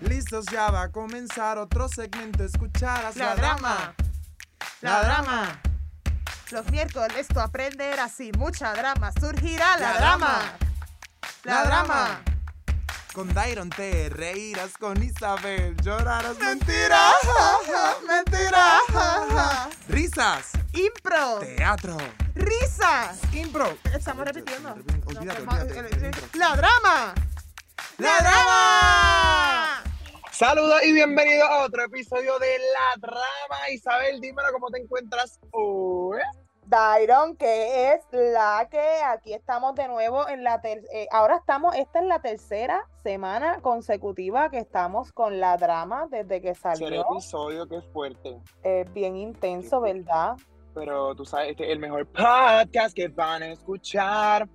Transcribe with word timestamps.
Listos, 0.00 0.46
ya 0.46 0.70
va 0.70 0.82
a 0.84 0.88
comenzar 0.90 1.58
otro 1.58 1.88
segmento. 1.88 2.44
Escucharás 2.44 3.16
la, 3.16 3.26
La 3.26 3.34
drama. 3.36 3.94
La 4.80 5.02
drama. 5.02 5.60
Los 6.50 6.66
miércoles 6.70 7.26
tú 7.28 7.38
aprenderás 7.40 8.18
y 8.20 8.32
mucha 8.32 8.72
drama. 8.74 9.12
Surgirá 9.20 9.76
la, 9.76 9.92
La 9.92 9.98
drama. 9.98 10.42
La 11.44 11.64
drama. 11.64 12.20
Con 13.12 13.32
Dairon 13.34 13.70
te 13.70 14.08
reirás, 14.08 14.76
con 14.78 15.02
Isabel 15.02 15.76
llorarás. 15.82 16.38
Mentira, 16.38 17.10
mentira. 18.06 18.78
Risas, 19.88 20.52
Impro. 20.72 21.40
teatro, 21.40 21.96
Risas. 22.36 23.18
impro. 23.32 23.76
Estamos 23.92 24.24
repitiendo. 24.24 24.76
Olvídate. 25.06 26.28
La 26.34 26.54
drama. 26.54 27.14
¡La 27.98 28.18
drama! 28.20 29.49
Saludos 30.40 30.80
y 30.86 30.94
bienvenidos 30.94 31.46
a 31.50 31.66
otro 31.66 31.84
episodio 31.84 32.38
de 32.38 32.46
La 32.72 32.98
Drama. 32.98 33.70
Isabel, 33.74 34.22
dímelo 34.22 34.48
cómo 34.54 34.68
te 34.70 34.80
encuentras 34.80 35.38
hoy. 35.52 36.18
Dairon, 36.64 37.36
que 37.36 37.92
es 37.92 38.00
la 38.10 38.66
que 38.70 38.80
aquí 39.04 39.34
estamos 39.34 39.74
de 39.74 39.86
nuevo 39.86 40.26
en 40.30 40.42
la 40.42 40.62
ter- 40.62 40.82
eh, 40.94 41.06
ahora 41.12 41.36
estamos, 41.36 41.74
esta 41.76 41.98
es 42.00 42.06
la 42.06 42.22
tercera 42.22 42.88
semana 43.02 43.60
consecutiva 43.60 44.48
que 44.48 44.56
estamos 44.60 45.12
con 45.12 45.40
la 45.40 45.58
drama 45.58 46.06
desde 46.10 46.40
que 46.40 46.54
salió. 46.54 47.02
episodio 47.12 47.68
que 47.68 47.76
es 47.76 47.84
fuerte. 47.92 48.38
Es 48.62 48.90
bien 48.94 49.16
intenso, 49.18 49.82
¿verdad? 49.82 50.38
Pero 50.74 51.14
tú 51.14 51.26
sabes, 51.26 51.50
este 51.50 51.64
es 51.66 51.70
el 51.72 51.80
mejor 51.80 52.06
podcast 52.06 52.96
que 52.96 53.08
van 53.08 53.42
a 53.42 53.48
escuchar. 53.52 54.48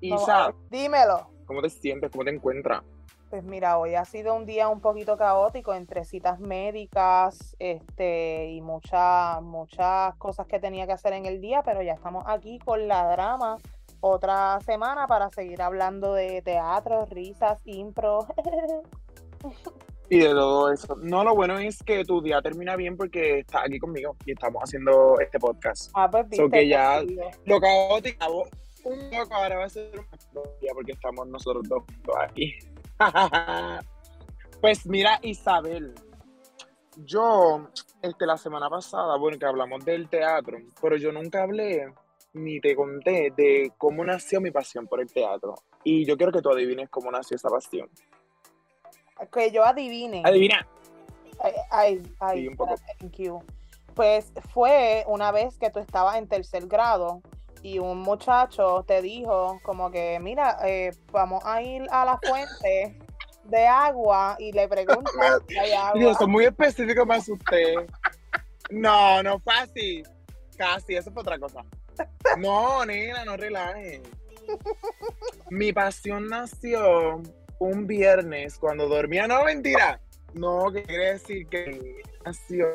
Isa, 0.00 0.50
No, 0.50 0.54
dímelo. 0.70 1.28
¿cómo 1.46 1.60
te 1.62 1.68
sientes? 1.68 2.12
¿Cómo 2.12 2.22
te 2.22 2.30
encuentras? 2.30 2.84
Pues 3.32 3.44
mira, 3.44 3.78
hoy 3.78 3.94
ha 3.94 4.04
sido 4.04 4.34
un 4.34 4.44
día 4.44 4.68
un 4.68 4.82
poquito 4.82 5.16
caótico 5.16 5.72
entre 5.72 6.04
citas 6.04 6.38
médicas, 6.38 7.56
este, 7.58 8.50
y 8.50 8.60
muchas, 8.60 9.40
muchas 9.40 10.14
cosas 10.16 10.46
que 10.46 10.58
tenía 10.58 10.86
que 10.86 10.92
hacer 10.92 11.14
en 11.14 11.24
el 11.24 11.40
día, 11.40 11.62
pero 11.64 11.80
ya 11.80 11.94
estamos 11.94 12.24
aquí 12.26 12.58
con 12.58 12.86
la 12.88 13.10
drama 13.10 13.56
otra 14.00 14.60
semana 14.66 15.06
para 15.06 15.30
seguir 15.30 15.62
hablando 15.62 16.12
de 16.12 16.42
teatro, 16.42 17.06
risas, 17.06 17.58
impro. 17.64 18.26
Y 20.10 20.18
de 20.18 20.28
todo 20.28 20.70
eso. 20.70 20.94
No, 20.96 21.24
lo 21.24 21.34
bueno 21.34 21.58
es 21.58 21.82
que 21.82 22.04
tu 22.04 22.20
día 22.20 22.42
termina 22.42 22.76
bien 22.76 22.98
porque 22.98 23.38
estás 23.38 23.62
aquí 23.64 23.78
conmigo 23.78 24.14
y 24.26 24.32
estamos 24.32 24.62
haciendo 24.62 25.18
este 25.20 25.38
podcast. 25.38 25.90
Ah, 25.94 26.10
pues 26.10 26.26
So 26.36 26.42
viste, 26.42 26.58
que 26.58 26.68
ya- 26.68 27.00
sí. 27.00 27.16
Lo 27.46 27.58
caótico, 27.58 28.44
un 28.84 29.10
poco 29.10 29.34
ahora 29.34 29.56
va 29.56 29.64
a 29.64 29.68
ser 29.70 29.90
un 30.34 30.42
día 30.60 30.72
porque 30.74 30.92
estamos 30.92 31.26
nosotros 31.28 31.66
dos 31.66 31.82
aquí. 32.20 32.52
pues 34.60 34.86
mira, 34.86 35.18
Isabel, 35.22 35.94
yo, 36.96 37.68
este, 38.00 38.26
la 38.26 38.36
semana 38.36 38.68
pasada, 38.68 39.16
bueno, 39.16 39.38
que 39.38 39.46
hablamos 39.46 39.84
del 39.84 40.08
teatro, 40.08 40.58
pero 40.80 40.96
yo 40.96 41.12
nunca 41.12 41.42
hablé 41.42 41.92
ni 42.34 42.60
te 42.60 42.74
conté 42.74 43.32
de 43.36 43.72
cómo 43.76 44.04
nació 44.04 44.40
mi 44.40 44.50
pasión 44.50 44.86
por 44.86 45.00
el 45.00 45.12
teatro. 45.12 45.54
Y 45.84 46.04
yo 46.06 46.16
quiero 46.16 46.32
que 46.32 46.40
tú 46.40 46.50
adivines 46.50 46.88
cómo 46.88 47.10
nació 47.10 47.36
esa 47.36 47.48
pasión. 47.48 47.88
Que 49.32 49.50
yo 49.50 49.64
adivine. 49.64 50.22
Adivina. 50.24 50.66
Ay, 51.40 51.52
ay, 51.70 52.02
ay, 52.20 52.38
Sí, 52.40 52.48
un 52.48 52.56
poco. 52.56 52.74
thank 52.98 53.16
you. 53.16 53.42
Pues 53.94 54.32
fue 54.54 55.04
una 55.06 55.30
vez 55.32 55.58
que 55.58 55.70
tú 55.70 55.78
estabas 55.78 56.16
en 56.16 56.26
tercer 56.26 56.66
grado 56.66 57.20
y 57.62 57.78
un 57.78 58.00
muchacho 58.00 58.84
te 58.86 59.00
dijo 59.00 59.60
como 59.62 59.90
que, 59.90 60.18
mira, 60.20 60.58
eh, 60.64 60.92
vamos 61.10 61.42
a 61.44 61.62
ir 61.62 61.86
a 61.90 62.04
la 62.04 62.18
fuente 62.18 62.98
de 63.44 63.66
agua 63.66 64.36
y 64.38 64.52
le 64.52 64.68
preguntas 64.68 65.12
si 65.48 65.58
hay 65.58 65.72
agua. 65.72 65.98
Dios, 65.98 66.16
son 66.18 66.30
muy 66.30 66.44
específicos, 66.44 67.06
me 67.06 67.14
asusté. 67.16 67.74
No, 68.70 69.22
no 69.22 69.38
fue 69.40 69.54
así. 69.54 70.02
Casi, 70.56 70.96
eso 70.96 71.12
fue 71.12 71.22
otra 71.22 71.38
cosa. 71.38 71.64
No, 72.38 72.84
nena, 72.84 73.24
no 73.24 73.36
relajes. 73.36 74.00
Mi 75.50 75.72
pasión 75.72 76.28
nació 76.28 77.22
un 77.58 77.86
viernes 77.86 78.58
cuando 78.58 78.88
dormía. 78.88 79.26
No, 79.26 79.44
mentira. 79.44 80.00
No, 80.34 80.66
quiere 80.72 81.12
decir 81.12 81.46
que 81.48 82.02
nació. 82.24 82.66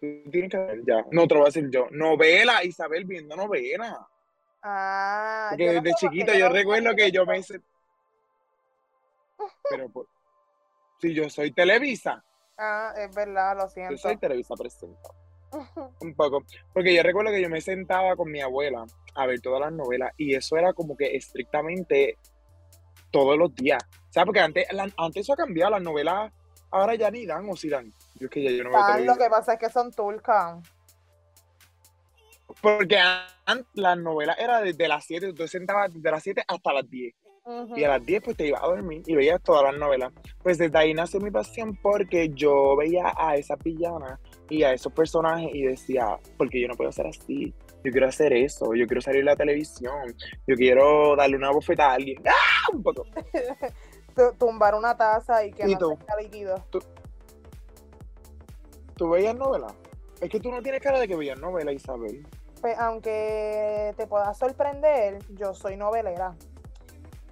Tú 0.00 0.30
Tienes 0.30 0.50
que 0.50 0.56
ver 0.58 0.80
ya. 0.86 1.04
No 1.10 1.26
te 1.26 1.34
lo 1.34 1.40
voy 1.40 1.46
a 1.46 1.52
decir 1.52 1.68
yo. 1.70 1.86
Novela, 1.90 2.62
Isabel 2.64 3.04
viendo 3.04 3.34
novela. 3.36 4.06
Ah, 4.62 5.48
Porque 5.50 5.64
yo 5.66 5.72
no 5.72 5.80
desde 5.80 5.94
qué 6.00 6.06
chiquito 6.06 6.32
yo 6.32 6.38
yo 6.38 6.48
no 6.48 6.54
recuerdo 6.54 6.94
que 6.96 7.10
yo 7.10 7.24
me 7.26 7.38
hice. 7.38 7.60
Pero 9.70 9.88
por- 9.90 10.08
si 11.00 11.14
yo 11.14 11.28
soy 11.30 11.52
Televisa. 11.52 12.24
Ah, 12.58 12.92
es 12.96 13.14
verdad, 13.14 13.54
lo 13.56 13.64
Yo 13.64 13.68
siento. 13.68 13.96
soy 13.98 14.16
Televisa 14.16 14.54
Presenta. 14.54 15.10
Un 16.00 16.14
poco. 16.14 16.42
Porque 16.72 16.94
yo 16.94 17.02
recuerdo 17.02 17.30
que 17.30 17.42
yo 17.42 17.48
me 17.48 17.60
sentaba 17.60 18.16
con 18.16 18.30
mi 18.30 18.40
abuela 18.40 18.84
a 19.14 19.26
ver 19.26 19.40
todas 19.40 19.60
las 19.60 19.72
novelas 19.72 20.12
y 20.16 20.34
eso 20.34 20.56
era 20.56 20.72
como 20.72 20.96
que 20.96 21.14
estrictamente 21.16 22.18
todos 23.10 23.38
los 23.38 23.54
días. 23.54 23.82
O 24.08 24.12
sea, 24.12 24.24
porque 24.24 24.40
antes, 24.40 24.66
la- 24.72 24.90
antes 24.96 25.22
eso 25.22 25.32
ha 25.32 25.36
cambiado, 25.36 25.72
las 25.72 25.82
novelas 25.82 26.32
ahora 26.70 26.94
ya 26.94 27.10
ni 27.10 27.24
dan 27.26 27.48
o 27.48 27.56
si 27.56 27.68
dan. 27.68 27.92
Yo 28.18 28.26
es 28.26 28.30
que 28.30 28.42
ya 28.42 28.50
yo 28.50 28.64
no 28.64 28.70
veo 28.70 28.78
Ah, 28.82 28.98
lo 28.98 29.16
que 29.16 29.28
pasa 29.28 29.54
es 29.54 29.58
que 29.58 29.70
son 29.70 29.90
turcas. 29.92 30.58
Porque 32.62 32.96
antes 33.44 33.66
las 33.74 33.98
novelas 33.98 34.36
eran 34.38 34.64
desde 34.64 34.88
las 34.88 35.04
7, 35.04 35.32
tú 35.32 35.46
sentabas 35.46 35.92
desde 35.92 36.10
las 36.10 36.22
7 36.22 36.42
hasta 36.46 36.72
las 36.72 36.88
10. 36.88 37.14
Ujú. 37.44 37.76
Y 37.76 37.84
a 37.84 37.88
las 37.90 38.04
10 38.04 38.22
pues 38.24 38.36
te 38.36 38.46
ibas 38.48 38.60
a 38.62 38.66
dormir 38.66 39.02
y 39.06 39.14
veías 39.14 39.40
todas 39.42 39.62
las 39.64 39.76
novelas. 39.76 40.12
Pues 40.42 40.58
desde 40.58 40.76
ahí 40.78 40.94
nació 40.94 41.20
mi 41.20 41.30
pasión 41.30 41.76
porque 41.80 42.30
yo 42.30 42.74
veía 42.76 43.12
a 43.16 43.36
esas 43.36 43.58
villanas 43.62 44.18
y 44.48 44.62
a 44.64 44.72
esos 44.72 44.92
personajes 44.92 45.50
y 45.52 45.62
decía, 45.62 46.18
porque 46.38 46.60
yo 46.60 46.66
no 46.68 46.74
puedo 46.74 46.90
ser 46.90 47.06
así. 47.06 47.54
Yo 47.84 47.92
quiero 47.92 48.08
hacer 48.08 48.32
eso, 48.32 48.74
yo 48.74 48.86
quiero 48.86 49.00
salir 49.00 49.22
a 49.22 49.26
la 49.32 49.36
televisión, 49.36 50.16
yo 50.46 50.56
quiero 50.56 51.14
darle 51.14 51.36
una 51.36 51.50
bofetada 51.52 51.90
a 51.92 51.94
alguien. 51.94 52.20
¡Ah! 52.26 52.72
Un 52.72 52.82
poco. 52.82 53.04
Tu- 54.16 54.32
Tumbar 54.38 54.74
una 54.74 54.96
taza 54.96 55.44
y 55.44 55.52
que 55.52 55.68
¿Y 55.68 55.72
no 55.74 55.78
tú? 55.78 55.98
tenga 55.98 56.16
líquido. 56.22 56.64
¿Tú 56.70 56.78
veías 59.04 59.36
novelas? 59.36 59.74
Es 60.20 60.30
que 60.30 60.40
tú 60.40 60.50
no 60.50 60.62
tienes 60.62 60.80
cara 60.82 60.98
de 60.98 61.06
que 61.06 61.16
veías 61.16 61.38
novelas, 61.38 61.74
Isabel. 61.74 62.26
Pues 62.60 62.78
aunque 62.78 63.92
te 63.96 64.06
pueda 64.06 64.32
sorprender, 64.34 65.18
yo 65.34 65.54
soy 65.54 65.76
novelera. 65.76 66.34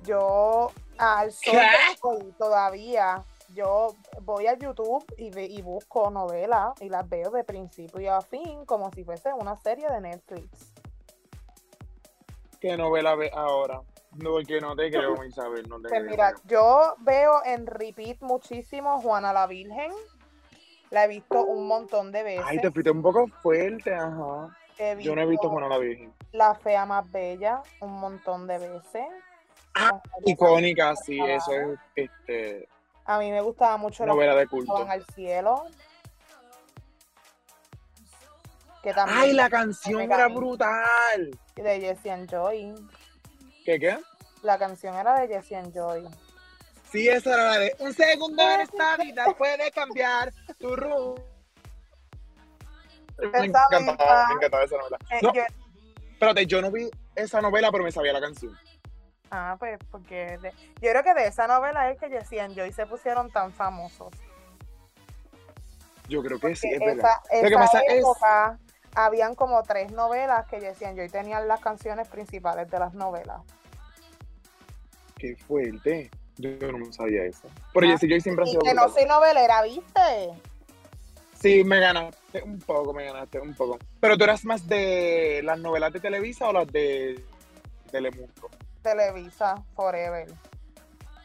Yo 0.02 0.70
al 0.98 1.32
sol 1.32 2.34
todavía, 2.38 3.24
yo 3.54 3.96
voy 4.20 4.46
a 4.46 4.54
YouTube 4.58 5.04
y, 5.16 5.30
ve- 5.30 5.46
y 5.46 5.62
busco 5.62 6.10
novelas 6.10 6.74
y 6.82 6.90
las 6.90 7.08
veo 7.08 7.30
de 7.30 7.42
principio 7.42 8.14
a 8.14 8.20
fin 8.20 8.66
como 8.66 8.90
si 8.92 9.02
fuese 9.02 9.32
una 9.32 9.56
serie 9.56 9.88
de 9.90 10.00
Netflix. 10.02 10.72
¿Qué 12.60 12.76
novela 12.76 13.14
ves 13.14 13.32
ahora? 13.34 13.80
No, 14.12 14.30
porque 14.32 14.60
no 14.60 14.76
te 14.76 14.90
creo, 14.90 15.24
Isabel, 15.24 15.66
no 15.68 15.76
te 15.80 15.88
Pues 15.88 16.00
creo. 16.00 16.10
mira, 16.10 16.34
yo 16.44 16.94
veo 17.00 17.42
en 17.44 17.66
repeat 17.66 18.20
muchísimo 18.20 19.00
Juana 19.00 19.32
la 19.32 19.46
Virgen. 19.46 19.90
La 20.94 21.06
he 21.06 21.08
visto 21.08 21.44
un 21.44 21.66
montón 21.66 22.12
de 22.12 22.22
veces. 22.22 22.44
Ay, 22.46 22.60
te 22.60 22.70
fuiste 22.70 22.88
un 22.92 23.02
poco 23.02 23.26
fuerte, 23.42 23.92
ajá. 23.92 24.56
Yo 25.00 25.16
no 25.16 25.22
he 25.22 25.26
visto 25.26 25.50
Juana 25.50 25.66
la 25.66 25.78
Virgen. 25.78 26.14
La 26.30 26.54
Fea 26.54 26.86
Más 26.86 27.10
Bella 27.10 27.62
un 27.80 27.98
montón 27.98 28.46
de 28.46 28.58
veces. 28.58 29.04
Ah, 29.74 30.00
Icónica, 30.24 30.94
sí, 30.94 31.18
eso 31.20 31.50
es 31.52 31.80
este, 31.96 32.68
A 33.06 33.18
mí 33.18 33.28
me 33.32 33.40
gustaba 33.40 33.76
mucho 33.76 34.06
novela 34.06 34.36
de 34.36 34.46
culto. 34.46 34.72
van 34.72 34.88
al 34.88 35.04
cielo. 35.06 35.64
Que 38.80 38.94
también 38.94 39.18
Ay, 39.18 39.32
la 39.32 39.50
canción 39.50 40.00
era 40.02 40.28
brutal. 40.28 41.36
de 41.56 41.80
Jesse 41.80 42.06
and 42.06 42.30
Joy. 42.30 42.72
¿Qué 43.64 43.80
qué? 43.80 43.98
La 44.42 44.58
canción 44.58 44.94
era 44.94 45.18
de 45.18 45.26
Jesse 45.26 45.54
and 45.54 45.74
Joy. 45.74 46.06
Sí, 46.94 47.08
esa 47.08 47.34
era 47.34 47.44
la 47.50 47.58
de 47.58 47.74
un 47.80 47.92
segundo 47.92 48.40
en 48.40 48.60
esta 48.60 48.96
vida 48.98 49.24
puede 49.36 49.68
cambiar 49.72 50.32
tu 50.60 50.76
rumbo. 50.76 51.16
Me 53.18 53.26
encantaba, 53.46 53.80
misma. 53.80 54.26
me 54.28 54.34
encantaba 54.34 54.62
esa 54.62 54.76
novela. 54.76 54.98
Eh, 55.10 55.18
No, 55.20 55.34
yo- 55.34 55.42
espérate, 56.12 56.46
yo 56.46 56.62
no 56.62 56.70
vi 56.70 56.88
esa 57.16 57.40
novela, 57.40 57.72
pero 57.72 57.82
me 57.82 57.90
sabía 57.90 58.12
la 58.12 58.20
canción. 58.20 58.56
ah, 59.32 59.56
pues 59.58 59.76
porque 59.90 60.38
de- 60.40 60.52
yo 60.80 60.90
creo 60.92 61.02
que 61.02 61.14
de 61.14 61.26
esa 61.26 61.48
novela 61.48 61.90
es 61.90 61.98
que 61.98 62.08
Jesse 62.08 62.38
and 62.38 62.54
Joy 62.54 62.72
se 62.72 62.86
pusieron 62.86 63.28
tan 63.32 63.52
famosos. 63.52 64.12
Yo 66.08 66.22
creo 66.22 66.38
que 66.38 66.54
sí, 66.54 66.68
es 66.70 66.78
verdad. 66.78 67.10
esa, 67.28 67.42
Lo 67.42 67.48
que 67.48 67.54
esa 67.54 67.58
pasa 67.58 67.80
es- 67.88 67.98
época 67.98 68.58
habían 68.94 69.34
como 69.34 69.60
tres 69.64 69.90
novelas 69.90 70.46
que 70.46 70.60
Jesse 70.60 70.84
and 70.84 70.96
Joy 70.96 71.08
tenían 71.08 71.48
las 71.48 71.58
canciones 71.58 72.06
principales 72.06 72.70
de 72.70 72.78
las 72.78 72.94
novelas. 72.94 73.40
Qué 75.18 75.34
fuerte. 75.34 76.08
Yo 76.38 76.72
no 76.72 76.92
sabía 76.92 77.24
eso. 77.24 77.48
Pero 77.72 77.86
Ah, 77.88 77.98
Joy 78.00 78.20
siempre 78.20 78.44
Y 78.46 78.50
sido 78.50 78.62
que 78.62 78.74
no 78.74 78.88
soy 78.88 79.04
novelera, 79.04 79.62
¿viste? 79.62 80.34
Sí, 81.40 81.62
me 81.62 81.78
ganaste 81.78 82.42
un 82.42 82.58
poco, 82.58 82.92
me 82.92 83.04
ganaste 83.04 83.38
un 83.40 83.54
poco. 83.54 83.78
Pero 84.00 84.16
tú 84.16 84.24
eras 84.24 84.44
más 84.44 84.66
de 84.66 85.42
las 85.44 85.58
novelas 85.58 85.92
de 85.92 86.00
Televisa 86.00 86.48
o 86.48 86.52
las 86.52 86.66
de 86.72 87.22
Telemundo. 87.90 88.50
Televisa, 88.82 89.62
Forever. 89.74 90.26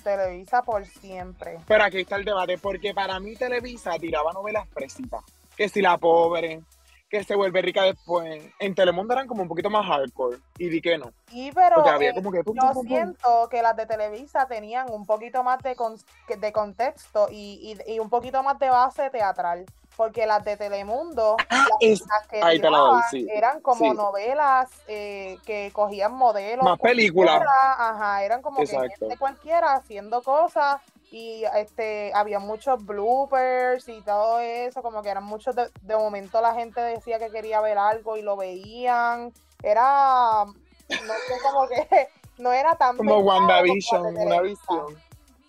Televisa 0.03 0.61
por 0.61 0.85
siempre. 0.85 1.57
Pero 1.67 1.83
aquí 1.83 2.01
está 2.01 2.15
el 2.17 2.25
debate, 2.25 2.57
porque 2.57 2.93
para 2.93 3.19
mí 3.19 3.35
Televisa 3.35 3.97
tiraba 3.99 4.31
novelas 4.33 4.67
fresitas. 4.69 5.21
Que 5.55 5.67
si 5.69 5.81
la 5.81 5.97
pobre, 5.97 6.61
que 7.09 7.23
se 7.23 7.35
vuelve 7.35 7.61
rica 7.61 7.83
después. 7.83 8.41
En 8.59 8.75
Telemundo 8.75 9.13
eran 9.13 9.27
como 9.27 9.41
un 9.41 9.47
poquito 9.49 9.69
más 9.69 9.85
hardcore. 9.85 10.37
Y 10.57 10.69
di 10.69 10.79
que 10.81 10.97
no. 10.97 11.11
Y 11.31 11.51
pero 11.51 11.85
había 11.87 12.11
eh, 12.11 12.13
como 12.13 12.31
que. 12.31 12.43
pum, 12.43 12.55
yo 12.55 12.61
pum, 12.61 12.73
pum, 12.73 12.75
pum. 12.83 12.87
siento 12.87 13.49
que 13.49 13.61
las 13.61 13.75
de 13.75 13.85
Televisa 13.85 14.47
tenían 14.47 14.89
un 14.91 15.05
poquito 15.05 15.43
más 15.43 15.59
de, 15.63 15.75
con- 15.75 15.97
de 16.27 16.51
contexto 16.51 17.27
y, 17.31 17.75
y- 17.87 17.93
y 17.95 17.99
un 17.99 18.09
poquito 18.09 18.43
más 18.43 18.59
de 18.59 18.69
base 18.69 19.09
teatral. 19.09 19.65
Porque 19.99 20.25
las 20.25 20.45
de 20.45 20.55
Telemundo, 20.55 21.35
Ah, 21.49 21.65
las, 21.81 22.27
que 22.29 22.41
ahí 22.41 22.61
te 22.61 22.69
la 22.69 22.77
doy, 22.77 22.87
tiraban 22.87 23.09
sí, 23.11 23.27
eran 23.29 23.59
como 23.59 23.91
sí. 23.91 23.97
novelas 23.97 24.69
eh, 24.87 25.37
que 25.45 25.71
cogían 25.73 26.13
modelos. 26.13 26.63
Más 26.63 26.79
películas. 26.79 27.43
Ajá, 27.77 28.23
eran 28.23 28.41
como 28.41 28.59
que 28.59 28.67
gente 28.67 29.17
cualquiera 29.17 29.73
haciendo 29.73 30.23
cosas 30.23 30.81
y 31.11 31.43
este 31.53 32.13
había 32.15 32.39
muchos 32.39 32.85
bloopers 32.85 33.89
y 33.89 34.01
todo 34.03 34.39
eso, 34.39 34.81
como 34.81 35.01
que 35.01 35.09
eran 35.09 35.25
muchos 35.25 35.53
de, 35.53 35.69
de 35.81 35.97
momento 35.97 36.39
la 36.39 36.53
gente 36.53 36.79
decía 36.79 37.19
que 37.19 37.29
quería 37.29 37.59
ver 37.59 37.77
algo 37.77 38.15
y 38.15 38.21
lo 38.21 38.37
veían. 38.37 39.33
Era 39.61 40.45
no 40.45 41.13
sé 41.27 41.33
como 41.43 41.67
que 41.67 42.07
no 42.37 42.53
era 42.53 42.73
tan 42.75 42.95
Como 42.95 43.19
WandaVision, 43.19 44.15
una 44.15 44.39
visión. 44.39 44.97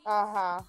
Ajá, 0.05 0.64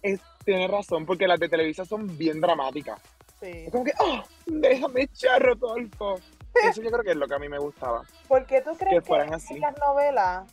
Es, 0.00 0.20
tienes 0.50 0.70
razón, 0.70 1.06
porque 1.06 1.28
las 1.28 1.38
de 1.38 1.48
Televisa 1.48 1.84
son 1.84 2.18
bien 2.18 2.40
dramáticas. 2.40 3.00
sí. 3.40 3.66
Es 3.66 3.70
como 3.70 3.84
que, 3.84 3.92
oh, 4.00 4.20
déjame 4.46 5.02
echar 5.02 5.40
Rodolfo. 5.40 6.16
Eso 6.54 6.82
yo 6.82 6.90
creo 6.90 7.04
que 7.04 7.10
es 7.12 7.16
lo 7.16 7.28
que 7.28 7.34
a 7.34 7.38
mí 7.38 7.48
me 7.48 7.58
gustaba. 7.58 8.02
¿Por 8.26 8.44
qué 8.46 8.60
tú 8.60 8.72
crees 8.76 8.94
que, 8.94 9.00
fueran 9.02 9.32
así. 9.32 9.54
en 9.54 9.60
las 9.60 9.78
novelas 9.78 10.52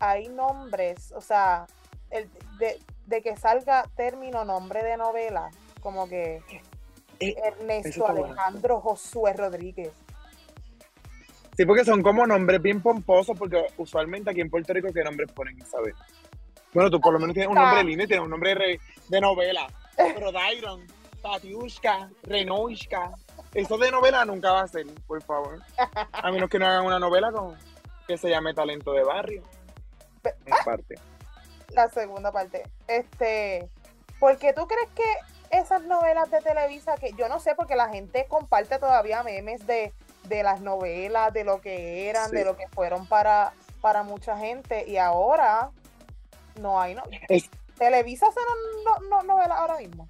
hay 0.00 0.28
nombres, 0.28 1.12
o 1.12 1.20
sea, 1.20 1.66
el, 2.10 2.28
de, 2.58 2.80
de 3.06 3.22
que 3.22 3.36
salga 3.36 3.84
término 3.94 4.44
nombre 4.44 4.82
de 4.82 4.96
novela, 4.96 5.50
como 5.80 6.08
que 6.08 6.42
Eh, 7.20 7.36
Ernesto 7.44 8.00
bueno. 8.00 8.24
Alejandro 8.24 8.80
Josué 8.80 9.32
Rodríguez? 9.34 9.92
Sí, 11.56 11.66
porque 11.66 11.84
son 11.84 12.02
como 12.02 12.26
nombres 12.26 12.60
bien 12.60 12.80
pomposos, 12.80 13.38
porque 13.38 13.66
usualmente 13.76 14.30
aquí 14.30 14.40
en 14.40 14.50
Puerto 14.50 14.72
Rico, 14.72 14.88
¿qué 14.92 15.04
nombres 15.04 15.30
ponen, 15.32 15.56
Isabel? 15.58 15.94
Bueno, 16.72 16.90
tú 16.90 17.00
por 17.00 17.12
lo 17.12 17.18
menos 17.18 17.34
tienes 17.34 17.48
un 17.48 17.56
nombre 17.56 17.82
lindo 17.84 18.04
y 18.04 18.06
tienes 18.06 18.24
un 18.24 18.30
nombre 18.30 18.54
re- 18.54 18.80
de 19.08 19.20
novela. 19.20 19.66
Pero 19.96 20.30
Dairon, 20.32 20.86
Patiushka, 21.20 22.10
Renoishka, 22.22 23.10
eso 23.54 23.76
de 23.76 23.90
novela 23.90 24.24
nunca 24.24 24.52
va 24.52 24.62
a 24.62 24.68
ser, 24.68 24.86
por 25.06 25.22
favor. 25.22 25.58
A 26.12 26.30
menos 26.30 26.48
que 26.48 26.58
no 26.58 26.66
hagan 26.66 26.86
una 26.86 26.98
novela 26.98 27.32
con, 27.32 27.56
que 28.06 28.16
se 28.16 28.30
llame 28.30 28.54
Talento 28.54 28.92
de 28.92 29.02
Barrio. 29.04 29.42
En 30.24 30.54
parte. 30.64 30.94
La 31.70 31.88
segunda 31.88 32.30
parte. 32.32 32.62
Este, 32.86 33.68
¿por 34.18 34.38
qué 34.38 34.52
tú 34.52 34.66
crees 34.66 34.88
que 34.94 35.56
esas 35.56 35.82
novelas 35.82 36.30
de 36.30 36.40
Televisa, 36.40 36.94
que 36.96 37.12
yo 37.18 37.28
no 37.28 37.40
sé, 37.40 37.54
porque 37.56 37.74
la 37.74 37.88
gente 37.88 38.26
comparte 38.28 38.78
todavía 38.78 39.22
memes 39.24 39.66
de, 39.66 39.92
de 40.24 40.42
las 40.44 40.60
novelas, 40.60 41.32
de 41.32 41.42
lo 41.44 41.60
que 41.60 42.08
eran, 42.08 42.30
Sí. 42.30 42.36
de 42.36 42.44
lo 42.44 42.56
que 42.56 42.68
fueron 42.68 43.06
para, 43.06 43.52
para 43.80 44.02
mucha 44.04 44.36
gente, 44.38 44.84
y 44.88 44.96
ahora 44.98 45.70
no 46.60 46.80
hay 46.80 46.94
no. 46.94 47.02
Es- 47.28 47.50
Televisa 47.78 48.26
hace 48.28 48.40
no, 48.84 49.00
no, 49.00 49.08
no- 49.08 49.22
novelas 49.22 49.58
ahora 49.58 49.78
mismo. 49.78 50.08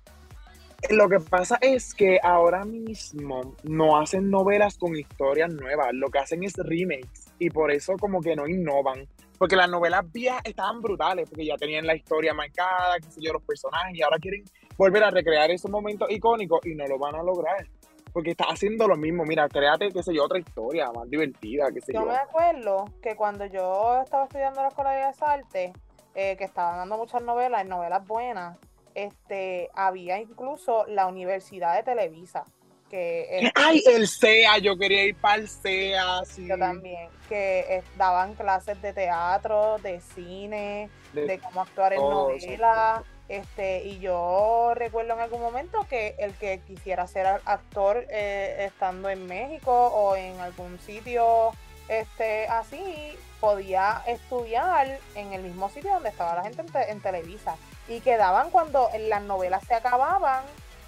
Lo 0.89 1.09
que 1.09 1.21
pasa 1.21 1.59
es 1.61 1.95
que 1.95 2.19
ahora 2.23 2.65
mismo 2.65 3.55
no 3.65 3.99
hacen 4.01 4.31
novelas 4.31 4.79
con 4.79 4.97
historias 4.97 5.53
nuevas, 5.53 5.89
lo 5.93 6.09
que 6.09 6.19
hacen 6.19 6.43
es 6.43 6.55
remakes 6.57 7.27
y 7.39 7.51
por 7.51 7.71
eso 7.71 7.97
como 8.01 8.21
que 8.21 8.35
no 8.35 8.49
innovan. 8.49 9.07
Porque 9.39 9.57
las 9.57 9.69
novelas 9.71 10.11
viejas 10.11 10.41
estaban 10.45 10.81
brutales, 10.81 11.29
porque 11.29 11.47
ya 11.47 11.57
tenían 11.57 11.87
la 11.87 11.95
historia 11.95 12.35
marcada, 12.35 12.99
qué 12.99 13.11
sé 13.11 13.21
yo, 13.23 13.33
los 13.33 13.43
personajes, 13.43 13.97
y 13.97 14.03
ahora 14.03 14.19
quieren 14.19 14.43
volver 14.77 15.05
a 15.05 15.11
recrear 15.11 15.51
esos 15.51 15.71
momentos 15.71 16.11
icónicos 16.11 16.61
y 16.67 16.75
no 16.75 16.87
lo 16.87 16.99
van 16.99 17.15
a 17.15 17.23
lograr. 17.23 17.67
Porque 18.13 18.31
está 18.33 18.45
haciendo 18.51 18.89
lo 18.89 18.97
mismo, 18.97 19.25
mira, 19.25 19.49
créate, 19.49 19.91
qué 19.93 20.03
sé 20.03 20.13
yo, 20.15 20.25
otra 20.25 20.39
historia 20.39 20.91
más 20.93 21.09
divertida, 21.09 21.71
qué 21.73 21.81
sé 21.81 21.93
Yo 21.95 22.01
yo. 22.01 22.07
me 22.07 22.17
acuerdo 22.17 22.87
que 23.03 23.15
cuando 23.17 23.47
yo 23.47 24.01
estaba 24.03 24.25
estudiando 24.25 24.61
en 24.61 24.65
la 24.65 24.69
Escuela 24.69 24.91
de 24.91 24.97
Bellas 24.97 25.23
Artes, 25.23 25.73
eh, 26.15 26.37
que 26.37 26.45
estaban 26.45 26.77
dando 26.79 26.97
muchas 26.99 27.23
novelas, 27.23 27.65
novelas 27.67 28.07
buenas, 28.07 28.57
este, 28.95 29.71
había 29.75 30.19
incluso 30.19 30.85
la 30.87 31.07
Universidad 31.07 31.77
de 31.77 31.83
Televisa, 31.85 32.45
que 32.89 33.39
es- 33.39 33.53
Ay, 33.55 33.83
el 33.87 34.09
SEA, 34.09 34.59
yo 34.59 34.77
quería 34.77 35.05
ir 35.05 35.17
para 35.17 35.37
el 35.37 35.49
SEA, 35.49 36.25
sí. 36.25 36.47
yo 36.49 36.59
también, 36.59 37.09
que 37.29 37.83
daban 37.97 38.35
clases 38.35 38.81
de 38.83 38.93
teatro, 38.93 39.79
de 39.79 40.01
cine, 40.01 40.91
De- 41.13 41.27
de 41.27 41.39
cómo 41.39 41.63
actuar 41.63 41.93
en 41.93 42.01
novelas. 42.01 43.03
Este, 43.29 43.85
y 43.85 44.01
yo 44.01 44.73
recuerdo 44.75 45.13
en 45.15 45.21
algún 45.21 45.41
momento 45.41 45.87
que 45.89 46.17
el 46.19 46.35
que 46.35 46.59
quisiera 46.67 47.07
ser 47.07 47.27
actor 47.45 48.05
eh, 48.11 48.65
estando 48.67 49.09
en 49.09 49.25
México 49.27 49.71
o 49.73 50.17
en 50.17 50.41
algún 50.41 50.81
sitio 50.81 51.53
este, 51.91 52.47
así, 52.49 53.17
podía 53.41 54.03
estudiar 54.07 54.99
en 55.15 55.33
el 55.33 55.43
mismo 55.43 55.69
sitio 55.71 55.93
donde 55.95 56.09
estaba 56.11 56.35
la 56.37 56.43
gente 56.45 56.61
en, 56.63 56.69
te- 56.69 56.91
en 56.91 57.01
Televisa. 57.01 57.57
Y 57.89 58.01
que 58.01 58.17
daban 58.17 58.51
cuando 58.51 58.89
las 59.09 59.23
novelas 59.23 59.63
se 59.67 59.75
acababan, 59.75 60.45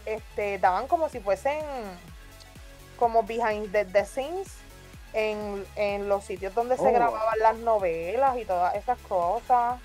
este, 0.07 0.59
daban 0.59 0.87
como 0.87 1.09
si 1.09 1.21
fuesen 1.21 1.59
como 2.99 3.23
behind 3.25 3.73
the, 3.73 3.85
the 3.87 4.05
scenes 4.05 4.49
en, 5.13 5.67
en 5.77 6.09
los 6.09 6.25
sitios 6.25 6.55
donde 6.55 6.77
se 6.77 6.87
Oh. 6.89 6.93
grababan 6.93 7.39
las 7.41 7.57
novelas 7.59 8.37
y 8.39 8.45
todas 8.45 8.75
esas 8.77 8.99
cosas. 9.01 9.81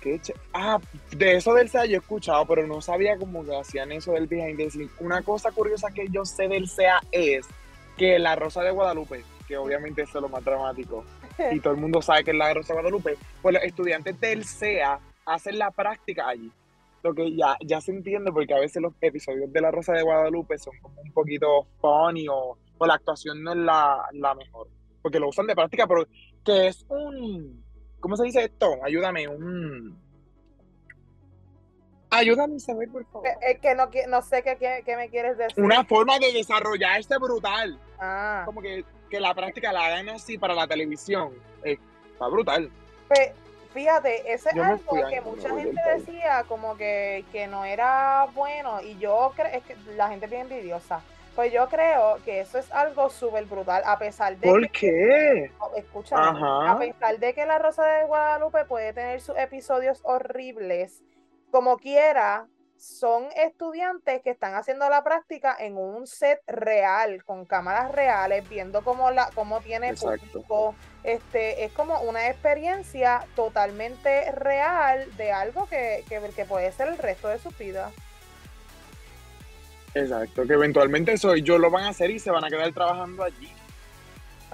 Qué 0.00 0.20
ah, 0.52 0.80
de 1.12 1.36
eso 1.36 1.54
del 1.54 1.70
SEA 1.70 1.84
yo 1.84 1.94
he 1.94 1.98
escuchado, 2.00 2.44
pero 2.46 2.66
no 2.66 2.80
sabía 2.80 3.16
cómo 3.16 3.44
hacían 3.60 3.92
eso 3.92 4.12
del 4.12 4.26
behind 4.26 4.56
the 4.58 4.68
scenes. 4.68 4.90
Una 4.98 5.22
cosa 5.22 5.52
curiosa 5.52 5.92
que 5.92 6.06
yo 6.10 6.24
sé 6.24 6.48
del 6.48 6.68
SEA 6.68 6.98
es 7.12 7.46
que 7.96 8.18
la 8.18 8.36
Rosa 8.36 8.62
de 8.62 8.70
Guadalupe, 8.70 9.24
que 9.46 9.56
obviamente 9.56 10.02
es 10.02 10.14
lo 10.14 10.28
más 10.28 10.44
dramático, 10.44 11.04
y 11.50 11.60
todo 11.60 11.74
el 11.74 11.80
mundo 11.80 12.02
sabe 12.02 12.24
que 12.24 12.30
es 12.30 12.36
la 12.36 12.52
Rosa 12.52 12.74
de 12.74 12.80
Guadalupe, 12.80 13.16
pues 13.40 13.54
los 13.54 13.64
estudiantes 13.64 14.18
del 14.20 14.44
SEA 14.44 14.98
hacen 15.26 15.58
la 15.58 15.70
práctica 15.70 16.28
allí. 16.28 16.50
Lo 17.02 17.14
que 17.14 17.34
ya, 17.34 17.56
ya 17.60 17.80
se 17.80 17.90
entiende 17.90 18.30
porque 18.30 18.54
a 18.54 18.60
veces 18.60 18.80
los 18.80 18.92
episodios 19.00 19.52
de 19.52 19.60
la 19.60 19.72
Rosa 19.72 19.92
de 19.92 20.02
Guadalupe 20.02 20.56
son 20.58 20.74
como 20.80 21.00
un 21.00 21.12
poquito 21.12 21.66
funny 21.80 22.28
o, 22.28 22.56
o 22.78 22.86
la 22.86 22.94
actuación 22.94 23.42
no 23.42 23.52
es 23.52 23.58
la, 23.58 24.04
la 24.12 24.34
mejor. 24.34 24.68
Porque 25.02 25.18
lo 25.18 25.28
usan 25.28 25.46
de 25.46 25.56
práctica, 25.56 25.86
pero 25.88 26.06
que 26.44 26.68
es 26.68 26.86
un... 26.88 27.64
¿Cómo 27.98 28.16
se 28.16 28.24
dice 28.24 28.44
esto? 28.44 28.76
Ayúdame, 28.84 29.26
un... 29.26 29.98
Ayúdame, 32.12 32.56
Isabel, 32.56 32.88
por 32.90 33.04
favor. 33.06 33.28
Es 33.40 33.58
que 33.60 33.74
no, 33.74 33.88
no 34.08 34.22
sé 34.22 34.42
qué, 34.42 34.56
qué- 34.56 34.82
qué 34.84 34.96
me 34.96 35.08
quieres 35.08 35.36
decir. 35.38 35.62
Una 35.62 35.84
forma 35.84 36.18
de 36.18 36.32
desarrollarse 36.32 37.16
brutal. 37.18 37.78
Ah, 37.98 38.42
Como 38.44 38.60
que, 38.60 38.84
que 39.10 39.18
la 39.20 39.34
práctica 39.34 39.72
la 39.72 39.86
hagan 39.86 40.08
así 40.10 40.38
para 40.38 40.54
la 40.54 40.66
televisión. 40.66 41.32
eh, 41.64 41.78
está 42.12 42.26
brutal. 42.28 42.70
Pe- 43.08 43.32
fíjate, 43.72 44.32
eso 44.32 44.48
es 44.50 44.56
algo 44.58 45.08
que 45.08 45.20
mucha 45.20 45.48
gente 45.48 45.80
decía 45.96 46.44
como 46.48 46.76
que, 46.76 47.24
que 47.32 47.46
no 47.46 47.64
era 47.64 48.26
bueno 48.34 48.80
y 48.82 48.98
yo 48.98 49.32
creo, 49.36 49.46
es 49.46 49.62
que 49.64 49.76
la 49.96 50.08
gente 50.08 50.26
es 50.26 50.30
bien 50.30 50.42
envidiosa. 50.42 51.00
Pues 51.34 51.50
yo 51.50 51.66
creo 51.70 52.18
que 52.26 52.40
eso 52.40 52.58
es 52.58 52.70
algo 52.72 53.08
súper 53.08 53.46
brutal, 53.46 53.82
a 53.86 53.98
pesar 53.98 54.36
de 54.36 54.46
¿Por 54.46 54.60
que, 54.70 54.70
qué? 54.70 55.50
escúchame, 55.78 56.20
Ajá. 56.22 56.72
a 56.72 56.78
pesar 56.78 57.18
de 57.18 57.32
que 57.32 57.46
La 57.46 57.58
Rosa 57.58 57.86
de 57.86 58.04
Guadalupe 58.04 58.66
puede 58.66 58.92
tener 58.92 59.18
sus 59.22 59.38
episodios 59.38 60.00
horribles, 60.02 61.00
como 61.52 61.76
quiera, 61.76 62.48
son 62.78 63.28
estudiantes 63.36 64.22
que 64.22 64.30
están 64.30 64.54
haciendo 64.54 64.88
la 64.88 65.04
práctica 65.04 65.54
en 65.60 65.76
un 65.76 66.06
set 66.06 66.40
real, 66.46 67.22
con 67.24 67.44
cámaras 67.44 67.92
reales, 67.92 68.48
viendo 68.48 68.82
cómo, 68.82 69.10
la, 69.12 69.30
cómo 69.34 69.60
tiene 69.60 69.90
Exacto. 69.90 70.26
público. 70.32 70.74
Este, 71.04 71.64
es 71.64 71.72
como 71.72 72.00
una 72.00 72.28
experiencia 72.28 73.24
totalmente 73.36 74.32
real 74.32 75.14
de 75.16 75.30
algo 75.30 75.68
que, 75.68 76.04
que, 76.08 76.20
que 76.34 76.44
puede 76.46 76.72
ser 76.72 76.88
el 76.88 76.98
resto 76.98 77.28
de 77.28 77.38
su 77.38 77.50
vida. 77.50 77.92
Exacto, 79.94 80.46
que 80.46 80.54
eventualmente 80.54 81.12
eso 81.12 81.34
ellos 81.34 81.60
lo 81.60 81.70
van 81.70 81.84
a 81.84 81.88
hacer 81.90 82.10
y 82.10 82.18
se 82.18 82.30
van 82.30 82.44
a 82.44 82.48
quedar 82.48 82.72
trabajando 82.72 83.24
allí. 83.24 83.52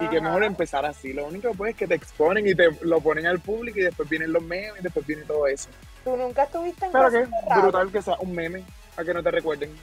Y 0.01 0.07
que 0.09 0.17
Ajá. 0.17 0.27
mejor 0.27 0.43
empezar 0.43 0.85
así. 0.85 1.13
Lo 1.13 1.25
único 1.25 1.53
pues 1.53 1.71
es 1.71 1.77
que 1.77 1.87
te 1.87 1.95
exponen 1.95 2.45
y 2.45 2.53
te 2.55 2.69
lo 2.81 2.99
ponen 2.99 3.25
al 3.25 3.39
público 3.39 3.79
y 3.79 3.83
después 3.83 4.07
vienen 4.09 4.33
los 4.33 4.43
memes 4.43 4.81
y 4.81 4.83
después 4.83 5.05
viene 5.07 5.23
todo 5.23 5.47
eso. 5.47 5.69
Tú 6.03 6.15
nunca 6.17 6.43
estuviste 6.43 6.85
en 6.85 6.91
Pero 6.91 7.09
que 7.11 7.25
cerrado. 7.25 7.61
brutal 7.61 7.91
que 7.91 8.01
sea 8.01 8.15
un 8.19 8.33
meme, 8.33 8.63
a 8.97 9.03
que 9.03 9.13
no 9.13 9.21
te 9.23 9.31
recuerden. 9.31 9.75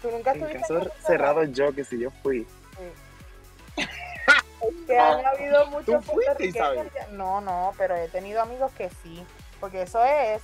Tú 0.00 0.10
nunca 0.10 0.32
En 0.32 0.36
estuviste 0.38 0.60
caso 0.60 0.78
en 0.78 0.84
caso 0.88 1.06
cerrado 1.06 1.44
yo, 1.44 1.74
que 1.74 1.84
si 1.84 1.98
yo 1.98 2.10
fui. 2.22 2.46
Es 3.76 4.86
que 4.86 4.98
han 4.98 5.26
habido 5.26 5.66
muchos 5.66 6.04
fuiste, 6.04 6.12
puertorriqueños 6.12 6.56
Isabel? 6.56 6.90
que- 6.90 7.12
No, 7.12 7.40
no, 7.40 7.72
pero 7.76 7.96
he 7.96 8.08
tenido 8.08 8.40
amigos 8.40 8.72
que 8.72 8.90
sí. 9.02 9.24
Porque 9.60 9.82
eso 9.82 10.02
es. 10.04 10.42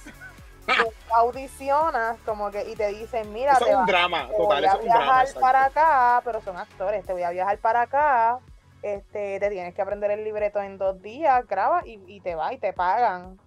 tú 0.67 0.73
audicionas 1.15 2.19
como 2.27 2.51
que 2.51 2.69
y 2.69 2.77
te 2.77 2.89
dicen, 2.89 3.33
mira, 3.33 3.53
Eso 3.53 3.65
te, 3.65 3.71
es 3.71 3.77
va- 3.77 3.81
un 3.81 3.87
drama, 3.87 4.29
te 4.29 4.37
total, 4.37 4.47
voy 4.47 4.65
a 4.65 4.69
eso 4.69 4.77
es 4.77 4.83
un 4.83 4.89
drama. 4.89 5.05
viajar 5.25 5.41
para 5.41 5.65
acá, 5.65 6.21
pero 6.25 6.43
son 6.43 6.57
actores, 6.57 7.07
te 7.07 7.13
voy 7.13 7.23
a 7.23 7.31
viajar 7.31 7.59
para 7.59 7.83
acá 7.83 8.39
este, 8.83 9.41
te 9.41 9.51
tienes 9.51 9.75
que 9.75 9.83
aprender 9.83 10.11
el 10.13 10.23
libreto 10.23 10.61
en 10.63 10.79
dos 10.79 11.01
días, 11.03 11.45
grabas 11.49 11.85
y, 11.87 12.01
y 12.07 12.21
te 12.21 12.35
va 12.37 12.53
y 12.53 12.59
te 12.59 12.73
pagan. 12.73 13.39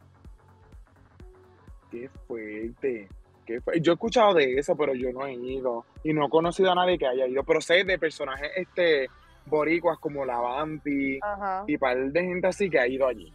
Qué 1.91 2.09
fuerte. 2.27 3.09
Qué 3.45 3.59
fu- 3.61 3.71
Yo 3.81 3.91
he 3.91 3.95
escuchado 3.95 4.33
de 4.33 4.57
eso, 4.57 4.75
pero 4.75 4.93
yo 4.93 5.11
no 5.11 5.25
he 5.25 5.33
ido. 5.33 5.85
Y 6.03 6.13
no 6.13 6.25
he 6.25 6.29
conocido 6.29 6.71
a 6.71 6.75
nadie 6.75 6.97
que 6.97 7.07
haya 7.07 7.27
ido. 7.27 7.43
Pero 7.43 7.59
sé 7.61 7.83
de 7.83 7.99
personajes 7.99 8.49
este, 8.55 9.07
boricuas 9.45 9.99
como 9.99 10.23
la 10.25 10.37
Vampi 10.39 11.19
Ajá. 11.21 11.63
y 11.67 11.77
par 11.77 11.97
de 11.97 12.23
gente 12.23 12.47
así 12.47 12.69
que 12.69 12.79
ha 12.79 12.87
ido 12.87 13.07
allí. 13.07 13.31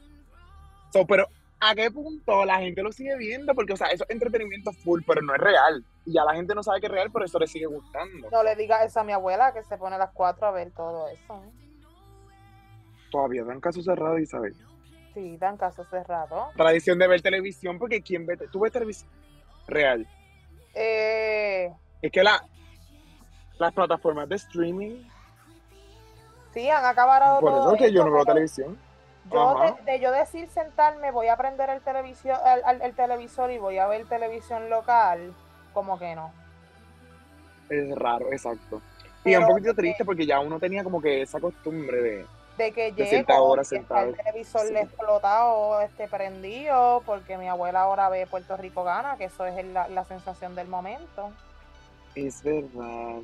So, 0.92 1.06
pero, 1.06 1.26
¿a 1.60 1.74
qué 1.74 1.90
punto 1.90 2.44
la 2.44 2.58
gente 2.60 2.82
lo 2.82 2.92
sigue 2.92 3.16
viendo? 3.18 3.54
Porque, 3.54 3.72
o 3.74 3.76
sea, 3.76 3.88
eso 3.88 4.04
es 4.04 4.10
entretenimiento 4.10 4.72
full, 4.72 5.02
pero 5.06 5.20
no 5.20 5.34
es 5.34 5.40
real. 5.40 5.84
Y 6.06 6.12
ya 6.14 6.24
la 6.24 6.34
gente 6.34 6.54
no 6.54 6.62
sabe 6.62 6.80
que 6.80 6.86
es 6.86 6.92
real, 6.92 7.10
pero 7.12 7.24
eso 7.24 7.38
le 7.38 7.46
sigue 7.48 7.66
gustando. 7.66 8.30
No 8.30 8.42
le 8.42 8.54
digas 8.56 8.84
eso 8.86 9.00
a 9.00 9.04
mi 9.04 9.12
abuela 9.12 9.52
que 9.52 9.62
se 9.64 9.76
pone 9.76 9.96
a 9.96 9.98
las 9.98 10.12
cuatro 10.12 10.46
a 10.46 10.52
ver 10.52 10.70
todo 10.70 11.08
eso. 11.08 11.42
Todavía 13.10 13.44
dan 13.44 13.60
caso 13.60 13.82
cerrado, 13.82 14.18
Isabel. 14.18 14.54
Sí, 15.16 15.38
dan 15.38 15.56
caso 15.56 15.82
cerrado. 15.86 16.50
Tradición 16.58 16.98
de 16.98 17.08
ver 17.08 17.22
televisión, 17.22 17.78
porque 17.78 18.02
¿quién 18.02 18.26
ve? 18.26 18.36
¿Tú 18.52 18.60
ves 18.60 18.70
televisión? 18.70 19.10
Real. 19.66 20.06
Eh, 20.74 21.72
Es 22.02 22.12
que 22.12 22.22
la, 22.22 22.44
las 23.58 23.72
plataformas 23.72 24.28
de 24.28 24.36
streaming, 24.36 25.02
sí, 26.52 26.68
han 26.68 26.84
acabado 26.84 27.40
por 27.40 27.50
eso 27.50 27.72
es 27.72 27.78
que 27.78 27.92
yo 27.94 28.04
no 28.04 28.12
veo 28.12 28.26
televisión. 28.26 28.78
Yo 29.32 29.58
de, 29.58 29.90
de 29.90 30.00
yo 30.00 30.12
decir 30.12 30.48
sentarme, 30.48 31.10
voy 31.10 31.28
a 31.28 31.36
prender 31.38 31.70
el 31.70 31.80
televisor, 31.80 32.36
el, 32.46 32.74
el- 32.76 32.82
el 32.82 32.94
televisor 32.94 33.50
y 33.50 33.56
voy 33.56 33.78
a 33.78 33.86
ver 33.86 34.04
televisión 34.06 34.68
local, 34.68 35.32
como 35.72 35.98
que 35.98 36.14
no. 36.14 36.30
Es 37.70 37.90
raro, 37.96 38.30
exacto. 38.32 38.82
Y 39.24 39.32
es 39.32 39.38
un 39.38 39.46
poquito 39.46 39.72
triste 39.74 40.04
porque 40.04 40.26
ya 40.26 40.40
uno 40.40 40.60
tenía 40.60 40.84
como 40.84 41.00
que 41.00 41.22
esa 41.22 41.40
costumbre 41.40 42.02
de... 42.02 42.26
De 42.56 42.72
que 42.72 42.92
llego 42.92 43.34
hora 43.44 43.60
y 43.60 43.64
está 43.64 43.76
sentado. 43.76 44.06
el 44.08 44.16
televisor 44.16 44.66
Sí. 44.66 44.72
le 44.72 44.80
explotado, 44.80 45.80
este 45.82 46.08
prendido, 46.08 47.02
porque 47.04 47.36
mi 47.36 47.48
abuela 47.48 47.82
ahora 47.82 48.08
ve 48.08 48.26
Puerto 48.26 48.56
Rico 48.56 48.82
gana, 48.82 49.16
que 49.18 49.24
eso 49.24 49.44
es 49.44 49.56
el- 49.58 49.74
la, 49.74 49.88
la 49.88 50.04
sensación 50.04 50.54
del 50.54 50.66
momento. 50.68 51.30
Es 52.14 52.42
verdad, 52.42 53.20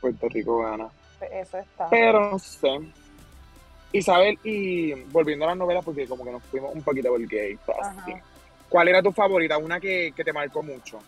Puerto 0.00 0.28
Rico 0.28 0.58
gana. 0.58 0.88
Eso 1.32 1.56
está. 1.58 1.88
Pero 1.88 2.30
no 2.32 2.38
sé. 2.38 2.78
Isabel, 3.92 4.38
y 4.42 4.92
volviendo 5.04 5.44
a 5.46 5.48
las 5.48 5.56
novelas, 5.56 5.84
porque 5.84 6.06
como 6.06 6.24
que 6.24 6.32
nos 6.32 6.42
fuimos 6.44 6.74
un 6.74 6.82
poquito 6.82 7.08
por 7.08 7.20
el 7.20 7.28
gay. 7.28 7.58
Ajá. 7.80 8.04
¿Cuál 8.68 8.88
era 8.88 9.00
tu 9.02 9.12
favorita? 9.12 9.56
Una 9.56 9.78
que, 9.80 10.12
que 10.14 10.24
te 10.24 10.32
marcó 10.32 10.62
mucho. 10.62 10.98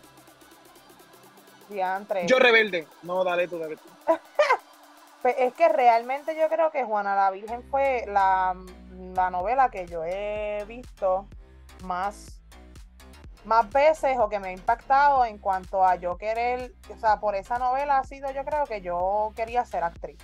Diantre. 1.69 2.25
Yo 2.27 2.39
rebelde. 2.39 2.87
No, 3.03 3.23
dale 3.23 3.47
tú, 3.47 3.59
dale 3.59 3.75
tú. 3.75 3.83
Pues 5.21 5.35
es 5.39 5.53
que 5.53 5.67
realmente 5.69 6.35
yo 6.37 6.47
creo 6.47 6.71
que 6.71 6.83
Juana 6.83 7.15
la 7.15 7.31
Virgen 7.31 7.63
fue 7.69 8.05
la, 8.07 8.55
la 9.15 9.29
novela 9.29 9.69
que 9.69 9.85
yo 9.87 10.03
he 10.05 10.63
visto 10.67 11.27
más, 11.83 12.41
más 13.45 13.69
veces 13.71 14.17
o 14.19 14.29
que 14.29 14.39
me 14.39 14.49
ha 14.49 14.51
impactado 14.53 15.25
en 15.25 15.37
cuanto 15.39 15.83
a 15.83 15.95
yo 15.95 16.17
querer, 16.17 16.73
o 16.95 16.99
sea, 16.99 17.19
por 17.19 17.35
esa 17.35 17.57
novela 17.57 17.97
ha 17.97 18.03
sido 18.03 18.31
yo 18.31 18.45
creo 18.45 18.65
que 18.65 18.81
yo 18.81 19.33
quería 19.35 19.65
ser 19.65 19.83
actriz. 19.83 20.17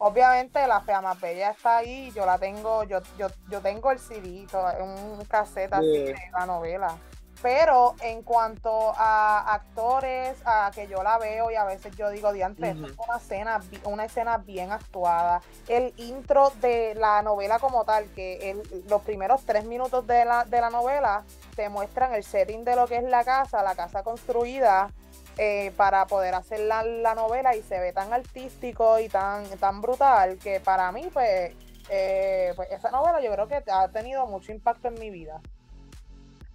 Obviamente 0.00 0.64
la 0.68 0.80
fea 0.80 1.00
más 1.00 1.20
bella 1.20 1.50
está 1.50 1.78
ahí, 1.78 2.12
yo 2.12 2.24
la 2.24 2.38
tengo, 2.38 2.84
yo, 2.84 3.00
yo, 3.18 3.26
yo 3.48 3.60
tengo 3.60 3.90
el 3.90 3.98
CD, 3.98 4.46
un 4.80 5.24
cassette 5.28 5.72
así 5.72 5.86
Sí. 5.92 6.04
de 6.04 6.30
la 6.32 6.46
novela. 6.46 6.96
Pero 7.40 7.94
en 8.00 8.22
cuanto 8.22 8.92
a 8.96 9.54
actores, 9.54 10.36
a 10.44 10.72
que 10.74 10.88
yo 10.88 11.02
la 11.04 11.18
veo 11.18 11.50
y 11.52 11.54
a 11.54 11.64
veces 11.64 11.94
yo 11.96 12.10
digo, 12.10 12.32
diantre, 12.32 12.70
esto 12.70 12.82
Ujú. 12.82 12.92
es 12.92 12.98
una 13.08 13.16
escena, 13.18 13.60
una 13.84 14.04
escena 14.06 14.38
bien 14.38 14.72
actuada. 14.72 15.40
El 15.68 15.94
intro 15.98 16.50
de 16.60 16.94
la 16.96 17.22
novela 17.22 17.60
como 17.60 17.84
tal, 17.84 18.06
que 18.14 18.50
el- 18.50 18.84
los 18.88 19.02
primeros 19.02 19.44
tres 19.46 19.64
minutos 19.64 20.04
de 20.06 20.24
la, 20.24 20.44
de 20.44 20.60
la 20.60 20.70
novela 20.70 21.22
te 21.54 21.68
muestran 21.68 22.12
el 22.14 22.24
setting 22.24 22.64
de 22.64 22.74
lo 22.74 22.86
que 22.88 22.96
es 22.96 23.04
la 23.04 23.22
casa, 23.24 23.62
la 23.62 23.76
casa 23.76 24.02
construida 24.02 24.90
eh, 25.36 25.72
para 25.76 26.06
poder 26.08 26.34
hacer 26.34 26.58
la, 26.60 26.82
la 26.82 27.14
novela 27.14 27.54
y 27.54 27.62
se 27.62 27.78
ve 27.78 27.92
tan 27.92 28.12
artístico 28.12 28.98
y 28.98 29.08
tan, 29.08 29.44
tan 29.60 29.80
brutal 29.80 30.38
que 30.38 30.58
para 30.58 30.90
mí, 30.90 31.08
pues, 31.12 31.52
eh, 31.88 32.52
pues 32.56 32.68
esa 32.72 32.90
novela 32.90 33.20
yo 33.20 33.30
creo 33.32 33.46
que 33.46 33.62
ha 33.70 33.86
tenido 33.88 34.26
mucho 34.26 34.50
impacto 34.50 34.88
en 34.88 34.94
mi 34.94 35.10
vida. 35.10 35.40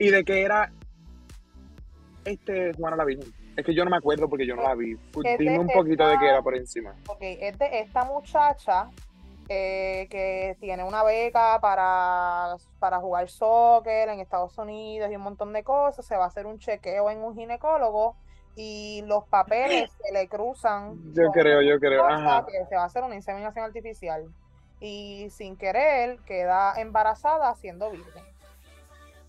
¿Y 0.03 0.11
de 0.11 0.25
qué 0.25 0.41
era 0.43 0.69
este 2.25 2.73
Juana 2.73 2.97
la 2.97 3.05
Virgen? 3.05 3.33
Es 3.55 3.65
que 3.65 3.73
yo 3.73 3.85
no 3.85 3.91
me 3.91 3.95
acuerdo 3.95 4.27
porque 4.27 4.45
yo 4.45 4.53
no 4.53 4.63
la 4.63 4.75
vi. 4.75 4.97
Dime 5.39 5.59
un 5.59 5.69
poquito 5.69 6.05
de 6.05 6.17
qué 6.19 6.27
era 6.27 6.41
por 6.41 6.57
encima. 6.57 6.93
Ok, 7.07 7.21
es 7.21 7.57
de 7.57 7.79
esta 7.79 8.03
muchacha 8.03 8.89
eh, 9.47 10.07
que 10.09 10.57
tiene 10.59 10.83
una 10.83 11.05
beca 11.05 11.57
para, 11.61 12.57
para 12.79 12.99
jugar 12.99 13.29
soccer 13.29 14.09
en 14.09 14.19
Estados 14.19 14.57
Unidos 14.57 15.09
y 15.09 15.15
un 15.15 15.21
montón 15.21 15.53
de 15.53 15.63
cosas. 15.63 16.05
Se 16.05 16.17
va 16.17 16.25
a 16.25 16.27
hacer 16.27 16.47
un 16.47 16.59
chequeo 16.59 17.09
en 17.09 17.19
un 17.19 17.33
ginecólogo 17.33 18.17
y 18.57 19.03
los 19.05 19.25
papeles 19.29 19.89
se 20.03 20.11
le 20.11 20.27
cruzan. 20.27 21.13
Yo 21.13 21.31
creo, 21.31 21.61
yo 21.61 21.79
creo. 21.79 22.05
Ajá. 22.05 22.45
que 22.45 22.65
se 22.65 22.75
va 22.75 22.83
a 22.83 22.87
hacer 22.87 23.03
una 23.03 23.15
inseminación 23.15 23.63
artificial. 23.63 24.25
Y 24.81 25.29
sin 25.29 25.55
querer 25.55 26.19
queda 26.25 26.73
embarazada 26.75 27.55
siendo 27.55 27.89
virgen. 27.89 28.32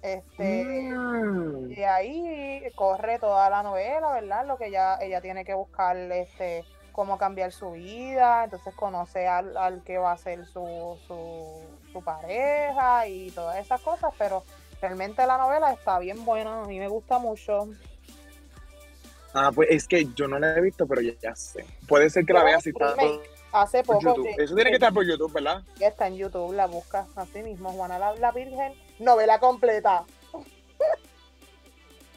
Este, 0.05 0.65
Mm. 0.65 1.73
y 1.73 1.83
ahí 1.83 2.63
corre 2.75 3.19
toda 3.19 3.49
la 3.49 3.63
novela, 3.63 4.13
¿verdad? 4.13 4.45
Lo 4.47 4.59
que 4.59 4.67
ella, 4.67 4.99
ella 5.01 5.23
tiene 5.23 5.47
que 5.47 5.55
buscar 5.55 5.97
este 5.97 6.63
cómo 6.93 7.17
cambiar 7.17 7.53
su 7.53 7.73
vida, 7.73 8.45
entonces 8.45 8.75
conoce 8.75 9.27
al, 9.27 9.57
al 9.57 9.83
que 9.83 9.97
va 9.97 10.13
a 10.13 10.19
ser 10.19 10.45
su, 10.47 10.97
su, 11.07 11.63
su 11.91 12.03
pareja 12.05 13.07
y 13.09 13.31
todas 13.31 13.57
esas 13.57 13.81
cosas, 13.81 14.13
pero 14.19 14.45
realmente 14.81 15.27
la 15.27 15.39
novela 15.39 15.73
está 15.73 15.99
bien 15.99 16.23
buena, 16.27 16.63
a 16.63 16.67
mí 16.67 16.79
me 16.79 16.87
gusta 16.89 17.19
mucho. 17.19 17.69
Ah, 19.33 19.51
pues 19.53 19.69
es 19.71 19.89
que 19.89 20.05
yo 20.15 20.29
no 20.29 20.39
la 20.39 20.55
he 20.55 20.61
visto, 20.61 20.87
pero 20.87 21.01
ya, 21.01 21.15
ya 21.21 21.35
sé. 21.35 21.65
Puede 21.89 22.11
ser 22.11 22.27
que 22.27 22.35
la 22.35 22.41
Pero 22.41 22.49
vea 22.51 22.59
es 22.59 22.63
si 22.63 22.71
está. 22.71 22.95
Hace 23.53 23.83
poco 23.83 24.01
YouTube. 24.01 24.29
Eso 24.37 24.55
tiene 24.55 24.71
que 24.71 24.77
estar 24.77 24.93
por 24.93 25.05
YouTube, 25.07 25.33
¿verdad? 25.33 25.63
que 25.79 25.87
está 25.87 26.07
en 26.09 26.17
YouTube, 26.17 26.53
la 26.53 26.67
buscas 26.67 27.07
así 27.17 27.43
mismo, 27.43 27.71
Juana 27.73 27.99
la, 27.99 28.15
la 28.17 28.31
Virgen, 28.33 28.73
novela 28.99 29.39
completa. 29.39 30.05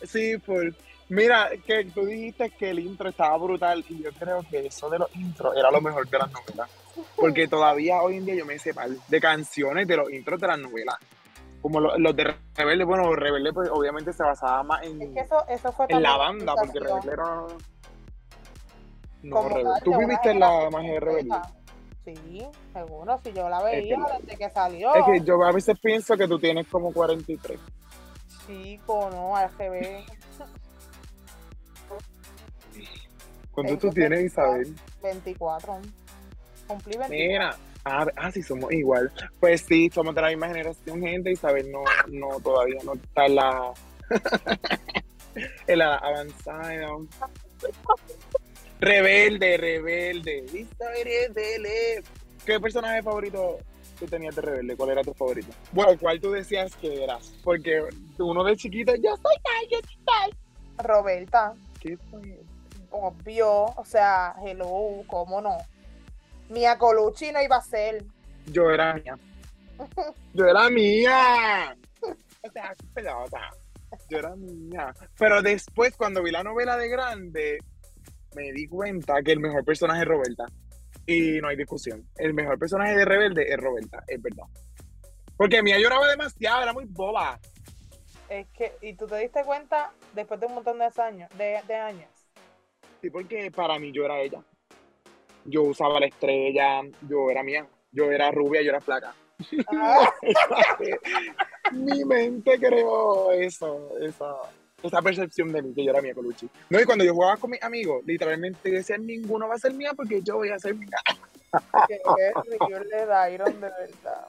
Sí, 0.03 0.37
full. 0.39 0.69
Mira, 1.09 1.49
que 1.65 1.85
tú 1.85 2.05
dijiste 2.05 2.49
que 2.51 2.69
el 2.71 2.79
intro 2.79 3.09
estaba 3.09 3.37
brutal 3.37 3.83
y 3.87 4.03
yo 4.03 4.11
creo 4.11 4.43
que 4.49 4.67
eso 4.67 4.89
de 4.89 4.99
los 4.99 5.15
intros 5.15 5.55
era 5.55 5.71
lo 5.71 5.79
mejor 5.81 6.07
de 6.07 6.17
las 6.17 6.29
novelas. 6.31 6.69
Porque 7.15 7.47
todavía 7.47 8.01
hoy 8.01 8.17
en 8.17 8.25
día 8.25 8.35
yo 8.35 8.45
me 8.45 8.57
mal 8.73 8.97
de 9.07 9.21
canciones 9.21 9.87
de 9.87 9.95
los 9.97 10.11
intros 10.11 10.39
de 10.39 10.47
las 10.47 10.59
novelas. 10.59 10.95
Como 11.61 11.79
lo- 11.79 11.97
los, 11.97 12.15
de 12.15 12.35
Rebelde, 12.55 12.83
bueno, 12.83 13.15
Rebelde 13.15 13.53
pues 13.53 13.69
obviamente 13.71 14.11
se 14.13 14.21
basaba 14.23 14.63
más 14.63 14.83
en, 14.83 15.01
Es 15.01 15.09
que 15.13 15.19
eso, 15.21 15.47
eso 15.47 15.71
fue 15.71 15.85
en 15.89 16.03
la 16.03 16.17
banda, 16.17 16.53
porque. 16.55 16.79
Rebelde 16.79 17.11
era... 17.13 17.45
No, 19.23 19.49
Rebelde. 19.49 19.81
¿Tú 19.83 19.97
viviste 19.97 20.33
la 20.35 20.69
magia 20.69 20.93
de 20.93 20.99
Rebelde? 20.99 21.35
Sí, 22.07 22.41
seguro, 22.71 23.19
si 23.21 23.33
yo 23.33 23.49
la 23.49 23.61
veía 23.61 23.97
desde 24.21 24.37
que 24.37 24.49
salió. 24.49 24.95
Es 24.95 25.03
que 25.03 25.25
yo 25.25 25.43
a 25.43 25.51
veces 25.51 25.77
pienso 25.77 26.15
que 26.15 26.25
tú 26.25 26.39
tienes 26.39 26.65
como 26.67 26.93
43. 26.93 27.59
Chico, 28.45 29.09
no, 29.11 29.35
al 29.35 29.53
revés. 29.57 30.05
¿Cuánto 33.51 33.77
tú 33.77 33.89
tienes, 33.89 34.23
Isabel? 34.23 34.73
24. 35.03 35.81
Cumplí 36.67 36.97
24. 36.97 37.09
Mira, 37.09 37.57
ah, 37.83 38.05
ah, 38.15 38.31
sí, 38.31 38.41
somos 38.41 38.71
igual. 38.71 39.11
Pues 39.41 39.63
sí, 39.63 39.89
somos 39.93 40.15
de 40.15 40.21
la 40.21 40.29
misma 40.29 40.47
generación, 40.47 41.01
gente. 41.01 41.33
Isabel 41.33 41.69
no, 41.69 41.83
no 42.07 42.39
todavía 42.39 42.79
no 42.85 42.93
está 42.93 43.25
en 43.25 43.35
la, 43.35 43.73
en 45.67 45.79
la 45.79 45.95
avanzada. 45.95 46.87
Rebelde, 48.79 49.57
rebelde. 49.57 50.45
Rebelde. 50.79 52.03
¿Qué 52.45 52.59
personaje 52.59 53.01
favorito 53.01 53.57
tú 53.99 54.05
tenías 54.05 54.35
de 54.35 54.41
rebelde? 54.41 54.75
¿Cuál 54.77 54.91
era 54.91 55.03
tu 55.03 55.13
favorito? 55.13 55.49
Bueno, 55.71 55.97
¿cuál 55.99 56.19
tú 56.21 56.31
decías 56.31 56.75
que 56.75 57.03
eras? 57.03 57.33
Porque 57.43 57.81
uno 58.19 58.43
de 58.43 58.55
chiquita, 58.55 58.93
yo 58.95 59.15
soy 59.15 59.35
tal, 59.43 59.69
yo 59.71 59.79
soy 59.85 59.97
tal. 60.05 60.85
Roberta, 60.85 61.53
¿Qué 61.79 61.97
fue? 62.09 62.39
obvio, 62.91 63.65
o 63.65 63.83
sea, 63.85 64.35
hello, 64.45 65.03
¿cómo 65.07 65.41
no? 65.41 65.57
Mia 66.49 66.77
Colucci 66.77 67.31
no 67.31 67.41
iba 67.41 67.57
a 67.57 67.61
ser. 67.61 68.05
Yo 68.45 68.69
era 68.69 68.93
mía. 68.93 69.17
Yo 70.33 70.45
era 70.45 70.69
mía. 70.69 71.75
O 72.01 72.51
sea, 72.51 72.73
qué 72.77 72.85
pelota. 72.93 73.41
Yo 74.09 74.19
era 74.19 74.35
mía. 74.35 74.93
Pero 75.17 75.41
después, 75.41 75.95
cuando 75.97 76.23
vi 76.23 76.31
la 76.31 76.43
novela 76.43 76.77
de 76.77 76.87
grande, 76.87 77.57
me 78.37 78.51
di 78.51 78.67
cuenta 78.67 79.21
que 79.23 79.31
el 79.31 79.39
mejor 79.39 79.65
personaje 79.65 80.01
es 80.01 80.07
Roberta. 80.07 80.45
Y 81.05 81.41
no 81.41 81.47
hay 81.47 81.55
discusión. 81.55 82.07
El 82.15 82.33
mejor 82.33 82.59
personaje 82.59 82.95
de 82.95 83.05
Rebelde 83.05 83.51
es 83.51 83.57
Roberta, 83.57 84.03
es 84.07 84.21
verdad. 84.21 84.45
Porque 85.35 85.63
Mía 85.63 85.79
lloraba 85.79 86.07
demasiado, 86.07 86.61
era 86.61 86.73
muy 86.73 86.85
boba. 86.85 87.39
Es 88.29 88.47
que, 88.49 88.73
y 88.81 88.93
tú 88.93 89.07
te 89.07 89.17
diste 89.17 89.43
cuenta 89.43 89.91
después 90.13 90.39
de 90.39 90.47
un 90.47 90.55
montón 90.55 90.77
de 90.79 90.89
años, 91.01 91.29
de, 91.37 91.61
de 91.67 91.75
años. 91.75 92.09
Sí, 93.01 93.09
porque 93.09 93.49
para 93.51 93.79
mí 93.79 93.91
yo 93.91 94.05
era 94.05 94.19
ella. 94.19 94.43
Yo 95.45 95.63
usaba 95.63 95.99
la 95.99 96.07
estrella, 96.07 96.81
yo 97.07 97.31
era 97.31 97.41
mía. 97.41 97.65
Yo 97.91 98.11
era 98.11 98.29
rubia, 98.31 98.61
yo 98.61 98.69
era 98.69 98.81
flaca. 98.81 99.15
Ah, 99.67 100.11
Mi 101.71 102.03
mente 102.03 102.57
creó 102.59 103.31
eso, 103.31 103.97
esa, 103.99 104.35
esa 104.83 105.01
percepción 105.01 105.51
de 105.51 105.61
mí, 105.61 105.73
que 105.73 105.83
yo 105.83 105.89
era 105.91 106.01
mía 106.01 106.13
Colucci. 106.13 106.47
No, 106.69 106.79
y 106.79 106.85
cuando 106.85 107.03
yo 107.03 107.13
jugaba 107.13 107.37
con 107.37 107.49
mis 107.51 107.63
amigos, 107.63 108.03
literalmente 108.05 108.69
decían, 108.69 109.05
ninguno 109.05 109.47
va 109.47 109.55
a 109.55 109.59
ser 109.59 109.73
mía 109.73 109.91
porque 109.95 110.21
yo 110.21 110.35
voy 110.37 110.49
a 110.49 110.59
ser 110.59 110.75
mía. 110.75 110.97
qué 111.87 111.99
horrible 112.05 113.05
Dairon, 113.05 113.53
de 113.53 113.59
verdad. 113.69 114.27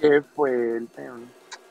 Qué 0.00 0.22
fuerte. 0.22 1.08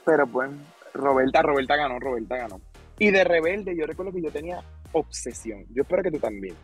Pero 0.05 0.27
pues, 0.27 0.51
Roberta, 0.93 1.41
Roberta 1.41 1.75
ganó, 1.75 1.99
Roberta 1.99 2.37
ganó. 2.37 2.61
Y 2.99 3.09
de 3.09 3.23
rebelde, 3.23 3.75
yo 3.75 3.85
recuerdo 3.87 4.11
que 4.11 4.21
yo 4.21 4.31
tenía 4.31 4.61
obsesión. 4.91 5.65
Yo 5.71 5.81
espero 5.81 6.03
que 6.03 6.11
tú 6.11 6.19
también. 6.19 6.55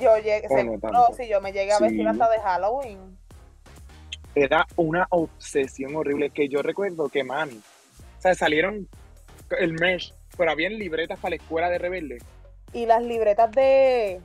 Yo 0.00 0.16
llegué, 0.16 0.42
no 0.64 0.78
tanto. 0.80 1.14
si 1.16 1.28
yo 1.28 1.40
me 1.40 1.52
llegué 1.52 1.72
a 1.72 1.78
vestir 1.78 2.00
Sí. 2.00 2.06
hasta 2.06 2.30
de 2.30 2.40
Halloween. 2.40 3.16
Era 4.34 4.66
una 4.76 5.06
obsesión 5.10 5.94
horrible 5.94 6.30
que 6.30 6.48
yo 6.48 6.62
recuerdo 6.62 7.08
que 7.10 7.22
mami, 7.22 7.58
o 7.58 8.20
sea, 8.22 8.34
salieron 8.34 8.88
el 9.58 9.74
mesh, 9.74 10.14
pero 10.36 10.50
habían 10.50 10.78
libretas 10.78 11.18
para 11.18 11.30
la 11.30 11.36
escuela 11.36 11.68
de 11.68 11.78
rebelde. 11.78 12.18
Y 12.72 12.86
las 12.86 13.02
libretas 13.02 13.50
de, 13.52 14.20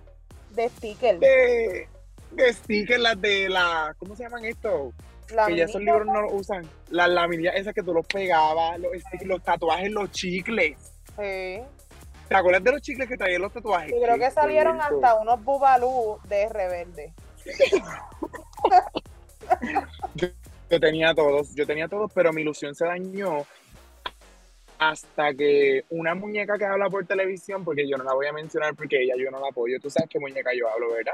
de 0.51 0.69
stickers. 0.69 1.19
De, 1.19 1.87
de 2.31 2.53
stickers, 2.53 3.01
las 3.01 3.19
de 3.19 3.49
la, 3.49 3.95
¿cómo 3.97 4.15
se 4.15 4.23
llaman 4.23 4.45
esto? 4.45 4.93
La 5.33 5.47
que 5.47 5.57
ya 5.57 5.65
esos 5.65 5.81
libros 5.81 6.05
no 6.05 6.21
los 6.21 6.33
usan. 6.33 6.65
Las 6.89 7.09
laminillas 7.09 7.55
esas 7.55 7.73
que 7.73 7.83
tú 7.83 7.93
los 7.93 8.05
pegabas, 8.05 8.79
los, 8.79 9.43
tatuajes, 9.43 9.91
los 9.91 10.11
chicles. 10.11 10.77
sí. 11.17 11.59
¿Te 12.27 12.35
acuerdas 12.35 12.61
de 12.61 12.73
los 12.73 12.81
chicles 12.81 13.07
que 13.07 13.15
traían 13.15 13.41
los 13.41 13.53
tatuajes? 13.53 13.89
Yo 13.89 14.01
creo 14.01 14.17
que 14.17 14.29
salieron 14.31 14.81
hasta 14.81 15.15
unos 15.15 15.41
bubalú 15.45 16.19
de 16.27 16.49
rebelde. 16.49 17.13
Yo 20.69 20.81
tenía 20.81 21.15
todos, 21.15 21.55
yo 21.55 21.65
tenía 21.65 21.87
todos, 21.87 22.11
pero 22.13 22.33
mi 22.33 22.41
ilusión 22.41 22.75
se 22.75 22.85
dañó 22.85 23.45
hasta 24.79 25.33
que 25.33 25.85
una 25.89 26.13
muñeca 26.15 26.57
que 26.57 26.65
habla 26.65 26.89
por 26.89 27.05
televisión, 27.05 27.63
porque 27.63 27.87
yo 27.87 27.97
no 27.97 28.03
la 28.03 28.13
voy 28.13 28.27
a 28.27 28.33
mencionar 28.33 28.75
porque 28.75 29.01
ella 29.01 29.15
yo 29.17 29.31
no 29.31 29.39
la 29.39 29.47
apoyo. 29.49 29.79
Tú 29.79 29.89
sabes 29.89 30.09
qué 30.09 30.19
muñeca 30.19 30.51
yo 30.57 30.69
hablo, 30.69 30.91
¿verdad? 30.93 31.13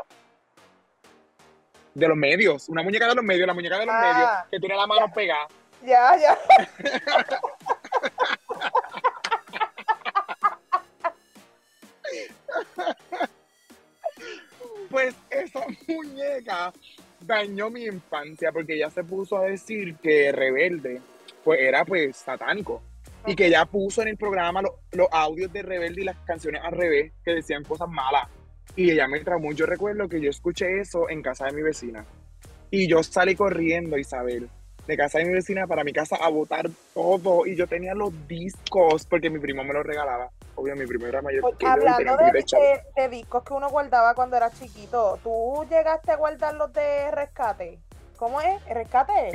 De 1.93 2.08
los 2.08 2.17
medios, 2.17 2.67
una 2.70 2.82
muñeca 2.84 3.08
de 3.08 3.15
los 3.15 3.24
medios, 3.24 3.48
la 3.48 3.53
muñeca 3.53 3.77
de 3.79 3.86
los 3.86 3.96
Ah. 3.96 4.01
medios, 4.13 4.29
que 4.51 4.60
tiene 4.60 4.75
la 4.75 4.88
mano 4.88 5.12
pegada. 5.13 5.48
Ya, 5.86 6.17
ya. 6.17 6.38
Pues 14.89 15.15
esa 15.29 15.65
muñeca 15.88 16.72
dañó 17.20 17.70
mi 17.70 17.86
infancia 17.86 18.51
porque 18.51 18.75
ella 18.75 18.89
se 18.89 19.03
puso 19.03 19.38
a 19.38 19.46
decir 19.46 19.96
que 19.98 20.32
Rebelde 20.32 21.01
pues 21.43 21.60
era 21.62 21.84
pues 21.84 22.15
satánico 22.17 22.82
y 23.25 23.36
que 23.36 23.48
ella 23.48 23.65
puso 23.65 24.01
en 24.01 24.10
el 24.10 24.18
programa 24.18 24.62
lo- 24.62 24.80
los 24.92 25.08
audios 25.12 25.51
de 25.53 25.62
Rebelde 25.62 26.01
y 26.01 26.06
las 26.06 26.18
canciones 26.25 26.62
al 26.63 26.74
revés 26.74 27.12
que 27.24 27.32
decían 27.36 27.63
cosas 27.63 27.88
malas 27.89 28.27
y 28.75 28.92
ella 28.92 29.08
me 29.08 29.20
traumó. 29.22 29.51
Yo 29.53 29.65
recuerdo 29.65 30.08
que 30.10 30.20
yo 30.22 30.30
escuché 30.30 30.80
eso 30.80 31.10
en 31.10 31.22
casa 31.22 31.46
de 31.46 31.53
mi 31.53 31.62
vecina 31.62 32.06
y 32.70 32.88
yo 32.88 33.03
salí 33.03 33.36
corriendo, 33.36 33.98
Isabel, 33.98 34.50
de 34.88 34.98
casa 34.98 35.20
de 35.20 35.25
mi 35.25 35.34
vecina 35.34 35.65
para 35.68 35.84
mi 35.84 35.94
casa 35.94 36.18
a 36.18 36.27
botar 36.30 36.65
todo 36.94 37.46
y 37.46 37.56
yo 37.56 37.68
tenía 37.68 37.94
los 37.94 38.12
discos 38.27 39.06
porque 39.06 39.30
mi 39.30 39.39
primo 39.39 39.63
me 39.63 39.74
los 39.74 39.86
regalaba. 39.86 40.30
Obvio, 40.56 40.75
mi 40.75 40.86
primo 40.86 41.08
era 41.08 41.22
mayor 41.22 41.42
Pues, 41.42 41.56
que 41.58 41.65
yo 41.65 41.72
y 41.72 41.75
tenía 41.75 41.94
hablando 41.96 42.25
de, 42.25 42.32
de 42.32 42.44
chavo. 42.44 42.63
de- 42.63 43.01
de 43.01 43.10
discos 43.10 43.44
que 43.44 43.53
uno 43.53 43.70
guardaba 43.70 44.13
cuando 44.13 44.36
era 44.38 44.51
chiquito, 44.51 45.18
¿tú 45.24 45.65
llegaste 45.70 46.12
a 46.12 46.15
guardar 46.18 46.56
los 46.56 46.72
de 46.74 47.10
rescate? 47.12 47.80
¿Cómo 48.18 48.42
es? 48.42 48.63
¿Rescate? 48.65 49.32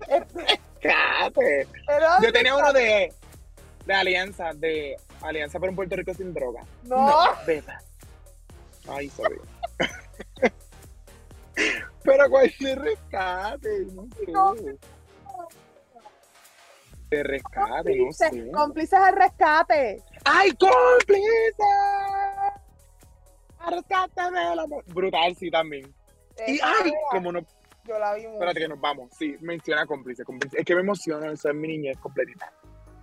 Cállate. 0.82 1.66
¿Era 1.88 2.18
de 2.20 2.26
Yo 2.26 2.32
tenía 2.32 2.56
uno 2.56 2.72
de, 2.72 3.12
de 3.86 3.94
Alianza, 3.94 4.52
de 4.54 4.96
Alianza 5.22 5.58
por 5.58 5.68
un 5.70 5.76
Puerto 5.76 5.96
Rico 5.96 6.14
sin 6.14 6.32
droga. 6.34 6.62
No. 6.84 7.12
beba. 7.46 7.78
Ay, 8.88 9.08
sorry. 9.10 9.40
Pero 12.04 12.30
cuál 12.30 12.52
de 12.60 12.74
rescate, 12.74 13.86
no 13.92 14.06
sé. 14.14 14.26
No. 14.32 14.54
De 17.10 17.22
rescate, 17.22 17.96
no 17.96 18.04
Cómplices, 18.04 18.30
sé. 18.30 18.50
cómplices 18.52 18.98
al 18.98 19.16
rescate. 19.16 20.02
¡Ay, 20.24 20.50
cómplice! 20.52 21.62
¡A 23.60 23.70
rescate 23.70 24.22
del 24.22 24.58
amor! 24.58 24.84
Brutal, 24.86 25.34
sí, 25.36 25.50
también. 25.50 25.92
Y 26.46 26.60
ay, 26.62 26.92
como 27.10 27.32
no. 27.32 27.40
Yo 27.86 27.98
la 27.98 28.14
vi 28.14 28.22
mucho. 28.22 28.34
Espérate 28.34 28.60
que 28.60 28.68
nos 28.68 28.80
vamos. 28.80 29.10
Sí, 29.16 29.36
menciona 29.40 29.86
cómplice. 29.86 30.24
cómplice. 30.24 30.58
Es 30.58 30.64
que 30.64 30.74
me 30.74 30.80
emociona, 30.80 31.30
eso 31.30 31.48
es 31.48 31.54
mi 31.54 31.68
niñez 31.68 31.98
completita. 31.98 32.52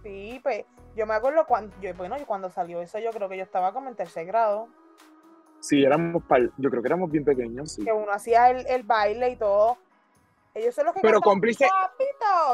Sí, 0.04 0.40
pues 0.44 0.66
yo 0.96 1.06
me 1.06 1.14
acuerdo 1.14 1.46
cuando, 1.46 1.76
yo, 1.82 1.94
bueno, 1.96 2.18
cuando 2.26 2.50
salió 2.50 2.82
eso, 2.82 3.00
yo 3.00 3.12
creo 3.12 3.30
que 3.30 3.38
yo 3.38 3.44
estaba 3.44 3.72
como 3.74 3.90
en 3.90 3.96
tercer 3.96 4.26
grado, 4.26 4.68
Sí, 5.62 5.82
éramos, 5.82 6.22
pal- 6.24 6.52
yo 6.58 6.70
creo 6.70 6.82
que 6.84 6.90
éramos 6.90 7.10
bien 7.10 7.24
pequeños, 7.24 7.72
sí. 7.72 7.86
que 7.86 7.92
uno 7.94 8.12
hacía 8.12 8.50
el, 8.50 8.68
el 8.68 8.84
baile 8.84 9.30
y 9.30 9.38
todo. 9.38 9.78
Ellos 10.54 10.76
son 10.76 10.86
los 10.88 10.94
que 10.94 11.00
Pero 11.00 11.22
cómplice. 11.22 11.66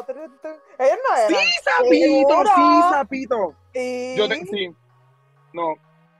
Tru. 0.05 0.21
Ellos 0.21 0.97
no 1.09 1.15
eran. 1.17 1.27
Sí, 1.27 1.35
sapito, 1.63 2.43
sí, 2.55 2.81
sapito. 2.91 3.55
Y 3.73 4.15
Yo 4.15 4.29
te, 4.29 4.45
sí. 4.45 4.75
No, 5.53 5.73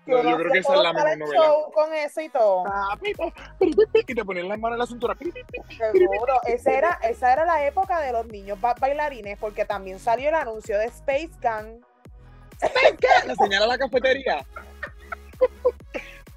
no, 0.09 0.29
yo 0.31 0.37
creo 0.37 0.51
que 0.51 0.59
esa 0.59 0.73
es 0.75 0.79
la 0.81 0.93
mejor 0.93 1.09
el 1.11 1.19
novela. 1.19 1.45
show 1.45 1.71
con 1.71 1.93
eso 1.93 2.21
y 2.21 2.29
todo. 2.29 2.63
Y 3.59 4.15
te 4.15 4.25
ponían 4.25 4.47
las 4.47 4.59
manos 4.59 4.75
en 4.75 4.79
la 4.79 4.85
cintura. 4.87 5.15
Seguro. 5.17 6.41
Esa 6.45 6.71
era, 6.71 6.99
esa 7.03 7.33
era 7.33 7.45
la 7.45 7.65
época 7.65 7.99
de 8.01 8.11
los 8.11 8.25
niños 8.27 8.59
ba- 8.59 8.75
bailarines, 8.79 9.37
porque 9.39 9.65
también 9.65 9.99
salió 9.99 10.29
el 10.29 10.35
anuncio 10.35 10.77
de 10.77 10.85
Space 10.85 11.31
Gang. 11.41 11.79
¿Qué? 12.59 13.27
Le 13.27 13.35
señala 13.35 13.67
la 13.67 13.77
cafetería. 13.77 14.45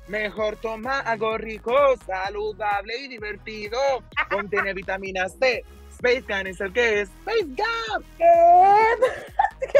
Mejor 0.08 0.56
toma 0.56 1.00
algo 1.00 1.38
rico, 1.38 1.72
saludable 2.06 2.96
y 2.98 3.08
divertido. 3.08 3.78
Contiene 4.30 4.74
vitaminas 4.74 5.34
C. 5.40 5.64
Space 5.92 6.22
Gun 6.22 6.46
es 6.48 6.60
el 6.60 6.72
que 6.72 7.02
es. 7.02 7.08
Space 7.20 7.44
Gun. 7.44 8.04
¿Qué? 9.60 9.78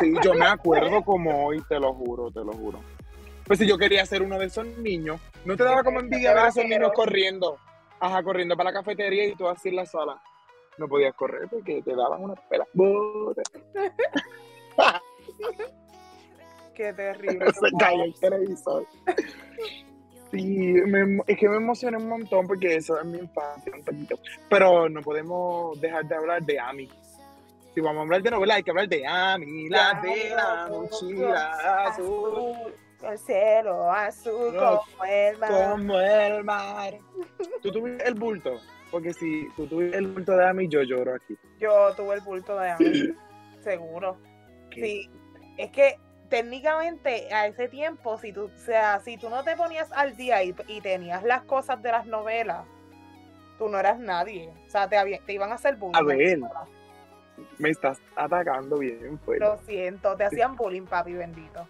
Sí, 0.00 0.14
yo 0.22 0.34
me 0.34 0.46
acuerdo 0.46 1.02
como 1.04 1.46
hoy, 1.46 1.62
te 1.68 1.78
lo 1.78 1.92
juro, 1.92 2.30
te 2.30 2.40
lo 2.40 2.52
juro. 2.52 2.80
Pues 3.52 3.60
si 3.60 3.68
yo 3.68 3.76
quería 3.76 4.06
ser 4.06 4.22
uno 4.22 4.38
de 4.38 4.46
esos 4.46 4.64
niños, 4.78 5.20
¿no 5.44 5.54
te 5.58 5.62
daba 5.62 5.84
como 5.84 6.00
envidia 6.00 6.32
ver 6.32 6.44
a 6.44 6.48
esos 6.48 6.64
niños 6.64 6.90
corriendo? 6.94 7.58
Ajá, 8.00 8.22
corriendo 8.22 8.56
para 8.56 8.70
la 8.70 8.78
cafetería 8.78 9.26
y 9.26 9.34
tú 9.34 9.46
así 9.46 9.68
en 9.68 9.76
la 9.76 9.84
sala. 9.84 10.18
No 10.78 10.88
podías 10.88 11.14
correr 11.14 11.48
porque 11.50 11.82
te 11.82 11.94
daban 11.94 12.24
una 12.24 12.34
pela. 12.48 12.66
Qué 16.74 16.94
terrible. 16.94 17.44
Se 17.52 17.70
cayó 17.78 18.04
el 18.04 18.14
televisor. 18.18 18.86
Sí, 20.30 20.72
me- 20.86 21.22
es 21.26 21.38
que 21.38 21.46
me 21.46 21.56
emocioné 21.56 21.98
un 21.98 22.08
montón 22.08 22.46
porque 22.46 22.76
eso 22.76 22.98
es 22.98 23.04
mi 23.04 23.18
infancia 23.18 23.70
un 23.76 23.84
poquito. 23.84 24.18
Pero 24.48 24.88
no 24.88 25.02
podemos 25.02 25.78
dejar 25.78 26.06
de 26.06 26.14
hablar 26.14 26.42
de 26.42 26.58
Ami. 26.58 26.88
Si 27.74 27.82
vamos 27.82 27.98
a 27.98 28.02
hablar 28.04 28.22
de 28.22 28.30
novela, 28.30 28.54
hay 28.54 28.62
que 28.62 28.70
hablar 28.70 28.88
de 28.88 29.06
Ami, 29.06 29.68
la 29.68 30.00
de 30.02 30.30
la 30.30 30.68
mochila 30.70 31.84
azul, 31.86 32.54
El 33.02 33.18
cielo 33.18 33.90
azul 33.90 34.54
No, 34.54 34.80
como 34.80 35.04
el 35.04 35.38
mar. 35.38 35.50
como 35.72 35.98
el 36.00 36.44
mar. 36.44 36.94
¿Tú 37.62 37.70
tuviste 37.72 38.06
el 38.06 38.14
bulto? 38.14 38.60
Porque 38.90 39.12
si 39.12 39.48
tú 39.56 39.66
tuviste 39.66 39.96
el 39.96 40.06
bulto 40.08 40.32
de 40.36 40.46
Ami, 40.46 40.68
yo 40.68 40.82
lloro 40.82 41.14
aquí. 41.14 41.36
Yo 41.58 41.94
tuve 41.96 42.14
el 42.14 42.20
bulto 42.20 42.58
de 42.58 42.70
Ami, 42.70 43.14
seguro. 43.60 44.18
Sí, 44.72 45.10
es 45.58 45.70
que 45.70 45.98
técnicamente 46.28 47.32
a 47.34 47.46
ese 47.46 47.68
tiempo, 47.68 48.16
si 48.18 48.32
tú, 48.32 48.44
o 48.54 48.58
sea, 48.58 49.00
si 49.00 49.16
tú 49.18 49.28
no 49.30 49.42
te 49.44 49.56
ponías 49.56 49.90
al 49.92 50.16
día 50.16 50.42
y, 50.42 50.54
y 50.68 50.80
tenías 50.80 51.22
las 51.24 51.42
cosas 51.42 51.82
de 51.82 51.90
las 51.92 52.06
novelas, 52.06 52.64
tú 53.58 53.68
no 53.68 53.78
eras 53.78 53.98
nadie. 53.98 54.48
O 54.66 54.70
sea, 54.70 54.88
te, 54.88 54.96
había- 54.96 55.20
te 55.26 55.32
iban 55.34 55.50
a 55.52 55.56
hacer 55.56 55.76
bullying. 55.76 55.96
A 55.96 56.02
ver, 56.02 56.38
me 57.58 57.70
estás 57.70 58.00
atacando 58.16 58.78
bien 58.78 59.18
fuerte. 59.18 59.44
Lo 59.44 59.58
siento, 59.58 60.16
te 60.16 60.24
hacían 60.24 60.54
bullying, 60.56 60.84
papi 60.86 61.12
bendito. 61.14 61.68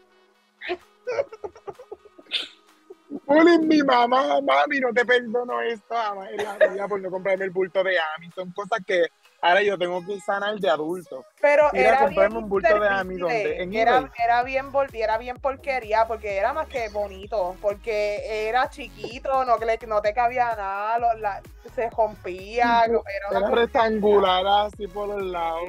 Bullying 3.27 3.67
mi 3.69 3.83
mamá, 3.83 4.41
mami, 4.41 4.81
no 4.81 4.93
te 4.93 5.05
perdono 5.05 5.61
esto 5.61 5.95
jamás 5.95 6.31
en 6.31 6.45
la 6.45 6.57
vida 6.69 6.89
por 6.89 7.01
no 7.01 7.11
comprarme 7.11 7.45
el 7.45 7.51
bulto 7.51 7.83
de 7.85 7.97
Ami. 8.17 8.31
Son 8.35 8.51
cosas 8.53 8.81
que 8.87 9.07
ahora 9.43 9.63
yo 9.63 9.77
tengo 9.79 10.05
que 10.07 10.19
sanar 10.21 10.55
de 10.59 10.71
adulto. 10.71 11.25
Pero 11.41 11.69
Ir 11.75 11.81
a 11.87 11.89
era 11.91 11.99
comprarme 12.01 12.29
bien 12.35 12.45
un 12.45 12.49
bulto 12.49 12.81
de 12.81 12.89
Ami, 12.89 13.15
inservible. 13.15 13.35
¿dónde? 13.45 13.63
¿En 13.63 13.75
era, 13.75 14.01
bien 14.01 14.71
era 14.95 15.19
bien 15.19 15.37
porquería, 15.37 16.07
porque 16.07 16.37
era 16.37 16.53
más 16.55 16.69
que 16.69 16.89
bonito, 16.89 17.55
porque 17.61 18.49
era 18.49 18.71
chiquito, 18.71 19.45
no, 19.45 19.57
no 19.87 20.01
te 20.03 20.15
cabía 20.15 20.55
nada, 20.57 20.99
lo- 20.99 21.15
la- 21.15 21.43
se 21.75 21.91
rompía, 21.91 22.85
era 22.85 22.99
una 22.99 23.39
Era 23.39 23.41
cosa- 23.41 23.55
rectangular 23.55 24.47
así 24.67 24.87
por 24.89 25.09
los 25.09 25.23
lados. 25.23 25.63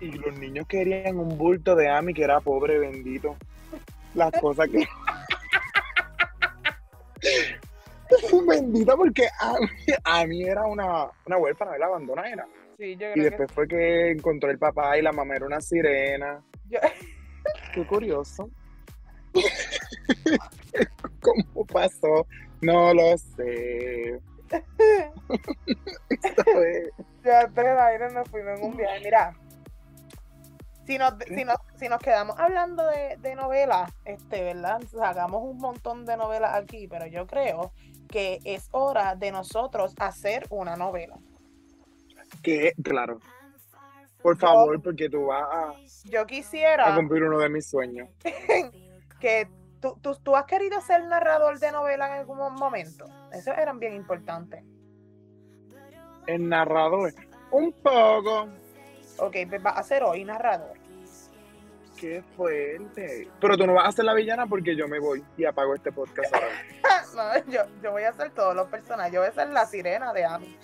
Y 0.00 0.12
los 0.12 0.36
niños 0.38 0.66
querían 0.66 1.18
un 1.18 1.36
bulto 1.38 1.74
de 1.76 1.88
Ami 1.88 2.12
que 2.14 2.24
era 2.24 2.40
pobre, 2.40 2.78
bendito. 2.78 3.36
Las 4.14 4.32
cosas 4.40 4.68
que. 4.68 4.84
Bendito, 8.46 8.96
porque 8.96 9.28
a 9.40 9.52
mí, 9.60 9.68
a 10.04 10.26
mí 10.26 10.42
era 10.42 10.64
una, 10.64 11.06
una 11.26 11.36
huérfana, 11.38 11.78
la 11.78 11.86
abandonada. 11.86 12.46
Sí, 12.76 12.96
yo 12.96 13.10
Y 13.10 13.14
que 13.14 13.20
después 13.22 13.52
fue 13.52 13.68
que 13.68 14.10
encontró 14.10 14.50
el 14.50 14.58
papá 14.58 14.98
y 14.98 15.02
la 15.02 15.12
mamá 15.12 15.36
era 15.36 15.46
una 15.46 15.60
sirena. 15.60 16.42
yo- 16.68 16.80
Qué 17.74 17.86
curioso. 17.86 18.50
¿Cómo 21.20 21.64
pasó? 21.66 22.26
No 22.60 22.92
lo 22.92 23.16
sé. 23.16 24.18
Esto 26.10 26.62
es- 26.64 26.90
Ya 27.24 27.48
tres 27.54 27.78
aires 27.78 28.12
nos 28.12 28.28
fuimos 28.28 28.58
en 28.58 28.66
un 28.66 28.76
viaje. 28.76 29.00
Mira, 29.04 29.32
si 30.86 30.98
nos, 30.98 31.14
si 31.26 31.44
nos, 31.44 31.56
si 31.76 31.88
nos 31.88 31.98
quedamos 32.00 32.38
hablando 32.38 32.86
de, 32.86 33.16
de 33.18 33.34
novelas, 33.34 33.92
este, 34.04 34.42
¿verdad? 34.42 34.80
Sacamos 34.90 35.42
un 35.42 35.58
montón 35.58 36.04
de 36.06 36.16
novelas 36.16 36.54
aquí, 36.54 36.88
pero 36.88 37.06
yo 37.06 37.26
creo 37.26 37.72
que 38.08 38.40
es 38.44 38.68
hora 38.72 39.14
de 39.14 39.30
nosotros 39.30 39.94
hacer 39.98 40.46
una 40.50 40.76
novela. 40.76 41.18
que, 42.42 42.72
claro. 42.82 43.20
Por 44.22 44.36
favor, 44.36 44.82
porque 44.82 45.08
tú 45.08 45.26
vas 45.26 45.48
a, 45.50 45.74
Yo 46.04 46.22
a 46.22 46.26
quisiera 46.26 46.94
cumplir 46.94 47.22
uno 47.22 47.38
de 47.38 47.48
mis 47.48 47.66
sueños. 47.68 48.08
que 49.20 49.48
tú, 49.80 49.98
tú, 50.02 50.14
tú 50.22 50.36
has 50.36 50.44
querido 50.44 50.80
ser 50.82 51.04
narrador 51.04 51.58
de 51.58 51.72
novela 51.72 52.06
en 52.06 52.20
algún 52.20 52.38
momento. 52.54 53.06
Esos 53.32 53.56
eran 53.56 53.78
bien 53.78 53.94
importantes. 53.94 54.62
El 56.26 56.48
narrador. 56.48 57.14
Un 57.50 57.72
poco. 57.72 58.48
Ok, 59.20 59.36
pues 59.48 59.62
vas 59.62 59.76
a 59.76 59.82
ser 59.82 60.02
hoy 60.02 60.24
narrador. 60.24 60.76
Qué 61.98 62.22
fuerte. 62.34 63.28
Pero 63.40 63.58
tú 63.58 63.66
no 63.66 63.74
vas 63.74 63.88
a 63.88 63.92
ser 63.92 64.06
la 64.06 64.14
villana 64.14 64.46
porque 64.46 64.74
yo 64.74 64.88
me 64.88 64.98
voy 64.98 65.22
y 65.36 65.44
apago 65.44 65.74
este 65.74 65.92
podcast 65.92 66.34
ahora. 66.34 66.48
No, 67.14 67.36
yo, 67.52 67.62
yo 67.82 67.90
voy 67.90 68.04
a 68.04 68.10
hacer 68.10 68.30
todos 68.30 68.54
los 68.54 68.68
personajes. 68.68 69.12
Yo 69.12 69.20
voy 69.20 69.28
a 69.28 69.32
ser 69.32 69.48
la 69.48 69.66
sirena 69.66 70.12
de 70.12 70.24
Ami. 70.24 70.56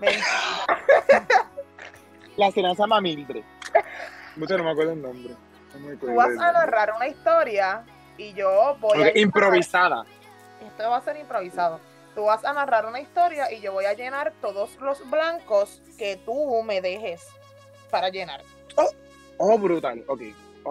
La 2.36 2.50
sirena 2.50 2.74
se 2.74 2.82
llama 2.82 3.00
Mildred. 3.00 3.42
Mucho 4.36 4.58
no 4.58 4.64
me 4.64 4.70
acuerdo 4.70 4.92
el 4.92 5.00
nombre. 5.02 5.34
No 5.74 5.80
me 5.80 5.94
acuerdo 5.94 6.06
Tú 6.06 6.14
vas 6.14 6.38
a 6.38 6.52
narrar 6.52 6.92
una 6.94 7.08
historia 7.08 7.82
y 8.18 8.34
yo 8.34 8.76
voy 8.78 9.02
a. 9.02 9.18
improvisada. 9.18 10.04
Esto 10.64 10.90
va 10.90 10.98
a 10.98 11.02
ser 11.02 11.16
improvisado. 11.16 11.80
Tú 12.14 12.24
vas 12.24 12.44
a 12.44 12.52
narrar 12.52 12.84
una 12.86 13.00
historia 13.00 13.50
y 13.50 13.60
yo 13.60 13.72
voy 13.72 13.86
a 13.86 13.94
llenar 13.94 14.34
todos 14.42 14.76
los 14.80 15.08
blancos 15.10 15.82
que 15.96 16.16
tú 16.16 16.62
me 16.62 16.82
dejes 16.82 17.26
para 17.90 18.08
llenar. 18.08 18.42
Oh, 19.38 19.58
brutal. 19.58 20.04
Ok. 20.06 20.22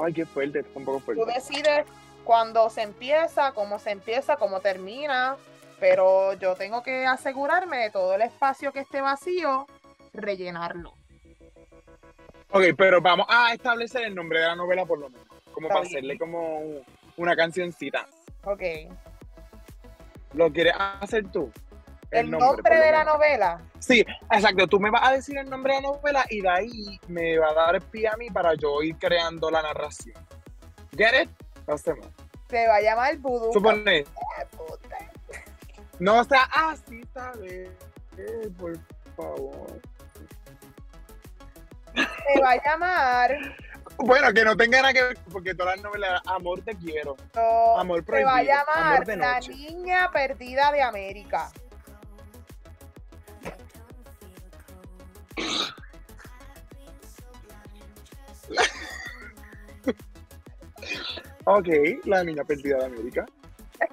Ay, 0.03 0.13
qué 0.13 0.25
fuerte. 0.25 0.59
Está 0.59 0.77
un 0.79 0.85
poco 0.85 0.99
Tú 0.99 1.05
fuerte. 1.05 1.33
decides 1.33 1.85
cuándo 2.23 2.69
se 2.69 2.81
empieza, 2.83 3.51
cómo 3.53 3.79
se 3.79 3.91
empieza, 3.91 4.35
cómo 4.37 4.59
termina, 4.59 5.37
pero 5.79 6.33
yo 6.33 6.55
tengo 6.55 6.83
que 6.83 7.05
asegurarme 7.05 7.77
de 7.77 7.89
todo 7.89 8.13
el 8.13 8.21
espacio 8.21 8.71
que 8.71 8.81
esté 8.81 9.01
vacío, 9.01 9.65
rellenarlo. 10.13 10.93
Ok, 12.51 12.63
pero 12.77 13.01
vamos 13.01 13.25
a 13.29 13.53
establecer 13.53 14.03
el 14.03 14.13
nombre 14.15 14.39
de 14.39 14.45
la 14.47 14.55
novela 14.55 14.85
por 14.85 14.99
lo 14.99 15.09
menos. 15.09 15.27
Como 15.51 15.67
Está 15.67 15.73
para 15.75 15.81
bien. 15.81 15.97
hacerle 15.97 16.17
como 16.17 16.59
un- 16.59 16.83
una 17.17 17.35
cancioncita. 17.35 18.07
Ok. 18.43 18.61
¿Lo 20.33 20.51
quieres 20.51 20.73
hacer 20.77 21.27
tú? 21.31 21.51
El, 22.11 22.31
nombre 22.31 22.75
de 22.75 22.91
la 22.91 23.03
novela. 23.03 23.61
Sí, 23.79 24.03
exacto. 24.31 24.67
Tú 24.67 24.79
me 24.79 24.89
vas 24.89 25.07
a 25.07 25.11
decir 25.11 25.37
el 25.37 25.49
nombre 25.49 25.75
de 25.75 25.81
la 25.81 25.87
novela 25.89 26.25
y 26.29 26.41
de 26.41 26.49
ahí 26.49 26.99
me 27.07 27.37
va 27.37 27.49
a 27.51 27.53
dar 27.53 27.75
el 27.75 27.81
pie 27.81 28.07
a 28.07 28.17
mí 28.17 28.29
para 28.29 28.55
yo 28.55 28.81
ir 28.81 28.97
creando 28.97 29.51
la 29.51 29.61
narración. 29.61 30.15
¿Get 30.97 31.23
it? 31.23 31.29
Hacemos. 31.67 32.07
Se 32.49 32.67
va 32.67 32.77
a 32.77 32.81
llamar 32.81 33.15
Voodoo. 33.17 33.53
Supone, 33.53 34.05
Puta. 34.57 34.97
no 35.99 36.23
sea 36.23 36.49
así, 36.51 37.01
¿sabes? 37.13 37.69
Eh, 38.17 38.49
por 38.57 38.75
favor. 39.15 39.79
Se 41.93 42.41
va 42.41 42.51
a 42.51 42.63
llamar. 42.63 43.37
Bueno, 43.97 44.33
que 44.33 44.43
no 44.43 44.55
tenga 44.55 44.81
nada 44.81 44.93
que 44.93 45.03
ver, 45.03 45.17
porque 45.31 45.53
todas 45.53 45.75
las 45.75 45.83
novelas, 45.83 46.21
amor 46.25 46.61
te 46.61 46.75
quiero. 46.75 47.17
no, 47.35 47.77
Amor 47.77 48.03
se 48.03 48.23
va 48.23 48.31
a 48.31 48.35
prohibido, 48.35 48.55
llamar 48.65 49.07
La. 49.17 49.39
Niña 49.41 50.11
Perdida 50.11 50.71
de 50.71 50.81
América. 50.81 51.51
Ok, 61.51 61.67
la 62.05 62.23
niña 62.23 62.43
perdida 62.43 62.77
de 62.77 62.85
América. 62.85 63.25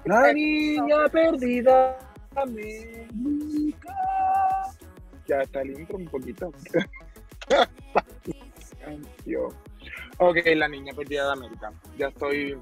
La 0.04 0.30
niña 0.30 1.08
perdida 1.10 1.96
de 2.34 2.40
América. 2.42 3.94
Ya 5.26 5.40
está 5.40 5.62
el 5.62 5.70
intro 5.70 5.96
un 5.96 6.04
poquito. 6.04 6.52
Ok, 10.18 10.36
la 10.54 10.68
niña 10.68 10.92
perdida 10.92 11.24
de 11.28 11.32
América. 11.32 11.72
Ya 11.96 12.08
estoy 12.08 12.58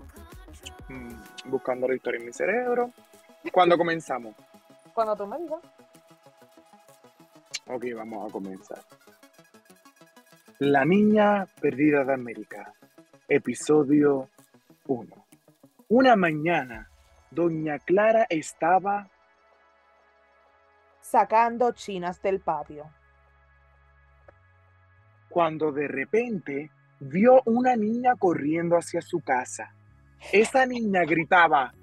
mm, 0.88 1.50
buscando 1.50 1.88
la 1.88 1.96
historia 1.96 2.20
en 2.20 2.26
mi 2.26 2.32
cerebro. 2.32 2.92
¿Cuándo 3.50 3.76
comenzamos? 3.76 4.36
Cuando 4.94 5.16
tú 5.16 5.26
me 5.26 5.38
digas. 5.38 5.58
Ok, 7.66 7.84
vamos 7.96 8.28
a 8.28 8.32
comenzar. 8.32 8.78
La 10.60 10.84
niña 10.84 11.48
perdida 11.60 12.04
de 12.04 12.14
América, 12.14 12.72
episodio 13.28 14.28
1. 14.86 15.26
Una 15.88 16.16
mañana, 16.16 16.90
doña 17.30 17.78
Clara 17.78 18.26
estaba... 18.28 19.08
Sacando 21.00 21.72
chinas 21.72 22.22
del 22.22 22.40
patio. 22.40 22.90
cuando 25.34 25.72
de 25.72 25.88
repente 25.88 26.70
vio 27.00 27.42
una 27.46 27.74
niña 27.74 28.14
corriendo 28.16 28.76
hacia 28.76 29.02
su 29.02 29.20
casa. 29.20 29.74
Esa 30.30 30.64
niña 30.64 31.02
gritaba. 31.04 31.74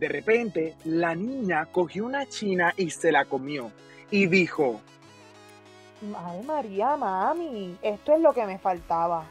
De 0.00 0.08
repente, 0.08 0.74
la 0.84 1.14
niña 1.14 1.66
cogió 1.66 2.06
una 2.06 2.26
china 2.26 2.74
y 2.76 2.90
se 2.90 3.12
la 3.12 3.24
comió 3.24 3.70
y 4.10 4.26
dijo, 4.26 4.80
Ay, 6.16 6.42
María, 6.44 6.96
mami, 6.96 7.76
esto 7.82 8.14
es 8.14 8.20
lo 8.20 8.32
que 8.32 8.46
me 8.46 8.58
faltaba. 8.58 9.24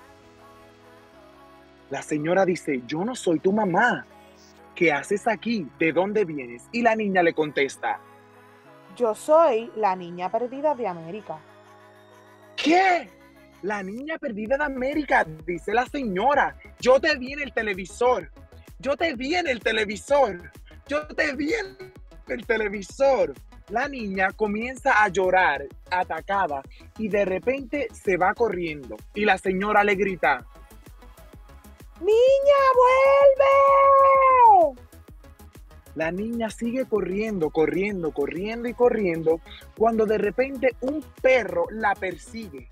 la 1.89 2.01
señora 2.01 2.45
dice, 2.45 2.81
yo 2.85 3.05
no 3.05 3.15
soy 3.15 3.39
tu 3.39 3.53
mamá. 3.53 4.05
¿Qué 4.75 4.91
haces 4.91 5.25
aquí? 5.27 5.67
¿De 5.79 5.91
dónde 5.93 6.25
vienes? 6.25 6.67
Y 6.71 6.81
la 6.81 6.95
niña 6.95 7.23
le 7.23 7.33
contesta, 7.33 7.99
Yo 8.95 9.15
soy 9.15 9.71
la 9.75 9.95
niña 9.95 10.29
perdida 10.29 10.75
de 10.75 10.87
América. 10.87 11.39
¿Qué? 12.55 13.09
La 13.61 13.81
niña 13.81 14.17
perdida 14.17 14.57
de 14.57 14.65
América, 14.65 15.25
dice 15.45 15.73
la 15.73 15.85
señora. 15.85 16.57
Yo 16.79 16.99
te 16.99 17.15
vi 17.17 17.33
en 17.33 17.41
el 17.41 17.53
televisor. 17.53 18.29
Yo 18.79 18.95
te 18.97 19.15
vi 19.15 19.35
en 19.35 19.47
el 19.47 19.59
televisor. 19.59 20.51
Yo 20.87 21.07
te 21.07 21.33
vi 21.35 21.53
en 21.53 21.93
el 22.27 22.45
televisor. 22.45 23.33
La 23.69 23.87
niña 23.89 24.31
comienza 24.31 25.03
a 25.03 25.09
llorar, 25.09 25.67
atacada, 25.91 26.61
y 26.97 27.09
de 27.09 27.25
repente 27.25 27.87
se 27.91 28.15
va 28.15 28.33
corriendo. 28.33 28.95
Y 29.13 29.25
la 29.25 29.37
señora 29.37 29.83
le 29.83 29.95
grita, 29.95 30.45
¡Niña, 31.99 32.61
vuelve! 34.63 34.81
La 35.95 36.11
niña 36.11 36.49
sigue 36.51 36.85
corriendo, 36.85 37.49
corriendo, 37.49 38.11
corriendo 38.11 38.69
y 38.69 38.73
corriendo, 38.73 39.41
cuando 39.75 40.05
de 40.05 40.19
repente 40.19 40.75
un 40.81 41.03
perro 41.21 41.65
la 41.71 41.95
persigue. 41.95 42.69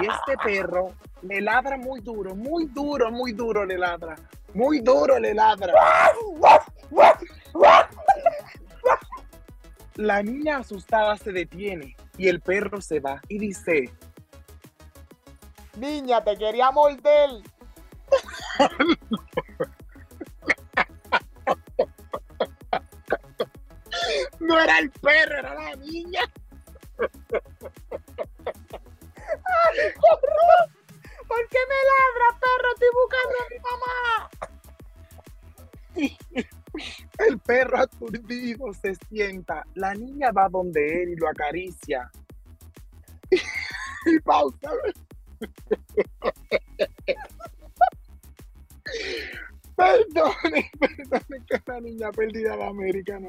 Y 0.00 0.06
este 0.06 0.36
perro 0.42 0.94
le 1.22 1.40
ladra 1.40 1.76
muy 1.76 2.00
duro, 2.00 2.34
muy 2.34 2.64
duro, 2.66 3.12
muy 3.12 3.32
duro 3.32 3.64
le 3.64 3.76
ladra. 3.76 4.16
Muy 4.54 4.80
duro 4.80 5.18
le 5.18 5.34
ladra. 5.34 5.74
La 9.96 10.22
niña 10.22 10.58
asustada 10.58 11.16
se 11.16 11.32
detiene 11.32 11.96
y 12.18 12.28
el 12.28 12.40
perro 12.40 12.80
se 12.82 13.00
va 13.00 13.22
y 13.28 13.38
dice, 13.38 13.90
Niña, 15.76 16.22
te 16.22 16.36
quería 16.36 16.70
morder. 16.70 17.30
no 24.40 24.60
era 24.60 24.78
el 24.78 24.90
perro, 24.90 25.38
era 25.38 25.54
la 25.54 25.76
niña. 25.76 26.20
¿Por 31.28 31.48
qué 31.48 31.58
me 31.68 31.74
ladra, 31.88 32.26
perro? 32.40 32.68
Estoy 32.74 32.88
buscando 32.94 33.36
a 33.40 33.48
mi 33.50 33.58
mamá. 33.68 34.30
El 37.18 37.38
perro 37.38 37.78
aturdido 37.78 38.72
se 38.72 38.94
sienta. 39.08 39.64
La 39.74 39.94
niña 39.94 40.30
va 40.32 40.48
donde 40.48 41.02
él 41.02 41.10
y 41.10 41.16
lo 41.16 41.28
acaricia. 41.28 42.10
y 44.06 44.18
pausa. 44.20 44.70
Perdone, 49.76 50.70
perdone 50.80 51.44
que 51.46 51.60
la 51.66 51.80
niña 51.80 52.10
perdida 52.10 52.56
de 52.56 52.64
América 52.64 53.20
no. 53.20 53.28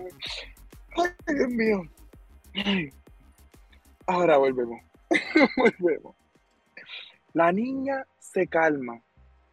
Ay, 0.95 1.35
Dios 1.35 1.49
mío. 1.49 1.81
Ahora 4.05 4.37
volvemos. 4.37 4.81
volvemos. 5.57 6.15
La 7.33 7.51
niña 7.51 8.07
se 8.17 8.47
calma 8.47 9.01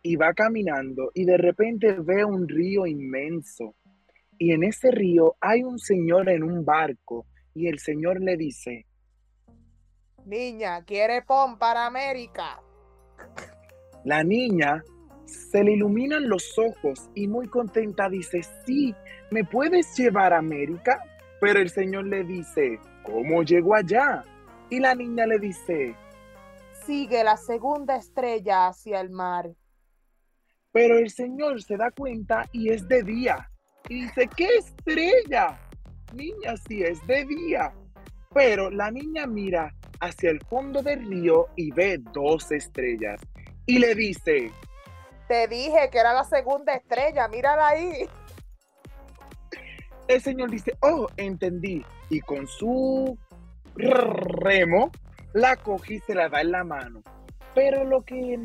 y 0.03 0.17
va 0.17 0.33
caminando 0.35 1.11
y 1.15 1.25
de 1.25 1.37
repente 1.37 1.93
ve 1.99 2.25
un 2.25 2.47
río 2.49 2.87
inmenso. 2.87 3.75
Y 4.39 4.53
en 4.53 4.65
ese 4.65 4.91
río 4.91 5.37
hay 5.41 5.63
un 5.63 5.79
señor 5.79 6.29
en 6.29 6.43
un 6.43 6.65
barco 6.65 7.27
y 7.55 7.69
el 7.69 7.79
señor 7.79 8.21
le 8.21 8.37
dice, 8.37 8.87
Niña, 10.25 10.83
¿quiere 10.85 11.23
pon 11.23 11.59
para 11.59 11.87
América? 11.87 12.61
La 14.05 14.23
niña 14.25 14.83
se 15.27 15.63
le 15.63 15.73
iluminan 15.73 16.29
los 16.29 16.59
ojos 16.59 17.09
y 17.15 17.27
muy 17.29 17.49
contenta 17.49 18.09
dice, 18.09 18.43
sí, 18.67 18.95
¿me 19.31 19.45
puedes 19.45 19.97
llevar 19.97 20.33
a 20.33 20.39
América? 20.39 21.01
Pero 21.41 21.61
el 21.61 21.71
señor 21.71 22.07
le 22.07 22.25
dice, 22.25 22.79
¿cómo 23.03 23.43
llego 23.43 23.75
allá? 23.75 24.23
Y 24.71 24.81
la 24.81 24.95
niña 24.95 25.27
le 25.27 25.39
dice, 25.39 25.95
Sigue 26.87 27.23
la 27.25 27.37
segunda 27.37 27.97
estrella 27.97 28.67
hacia 28.69 29.01
el 29.01 29.11
mar. 29.11 29.55
pero 30.73 30.99
el 30.99 31.09
señor 31.11 31.63
se 31.63 31.77
da 31.77 31.91
cuenta 31.93 32.49
y 32.53 32.71
es 32.71 32.89
de 32.89 33.03
día. 33.05 33.49
Y 33.89 34.03
dice, 34.03 34.29
¿qué 34.37 34.49
estrella? 34.59 35.59
Niña, 36.15 36.57
sí 36.69 36.83
es 36.83 37.05
de 37.07 37.25
día. 37.25 37.73
Pero 38.33 38.71
la 38.71 38.91
niña 38.91 39.27
mira 39.27 39.75
hacia 40.01 40.31
el 40.31 40.41
fondo 40.41 40.83
del 40.83 41.07
río 41.07 41.49
y 41.57 41.71
ve 41.71 41.99
dos 42.13 42.51
estrellas. 42.51 43.21
Y 43.67 43.79
le 43.79 43.95
dice, 43.95 44.51
Te 45.29 45.49
dije 45.49 45.89
que 45.91 45.99
era 45.99 46.13
la 46.13 46.25
segunda 46.25 46.75
estrella, 46.75 47.29
mírala 47.29 47.69
ahí. 47.69 48.09
El 50.09 50.21
señor 50.21 50.51
dice, 50.51 50.77
oh, 50.81 51.09
entendí. 51.17 51.85
Y 52.11 52.21
con 52.21 52.47
su 52.47 53.19
remo 53.75 54.91
la 55.33 55.57
coge 55.57 55.95
y 55.95 55.99
se 56.01 56.15
la 56.15 56.29
da 56.29 56.41
en 56.41 56.53
la 56.53 56.65
mano. 56.65 57.03
Pero 57.55 57.85
lo 57.85 58.03
que 58.03 58.39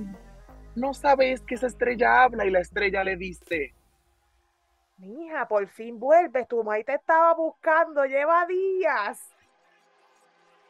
no 0.76 0.94
sabe 0.94 1.32
es 1.32 1.42
que 1.42 1.56
esa 1.56 1.68
estrella 1.68 2.24
habla 2.24 2.46
y 2.46 2.52
la 2.52 2.60
estrella 2.60 3.04
le 3.04 3.18
dice, 3.18 3.74
Mija, 5.00 5.48
por 5.48 5.66
fin 5.68 5.98
vuelves. 6.00 6.48
Tu 6.48 6.58
mamá 6.62 6.84
te 6.84 6.94
estaba 6.94 7.34
buscando, 7.34 8.06
lleva 8.06 8.46
días. 8.46 9.34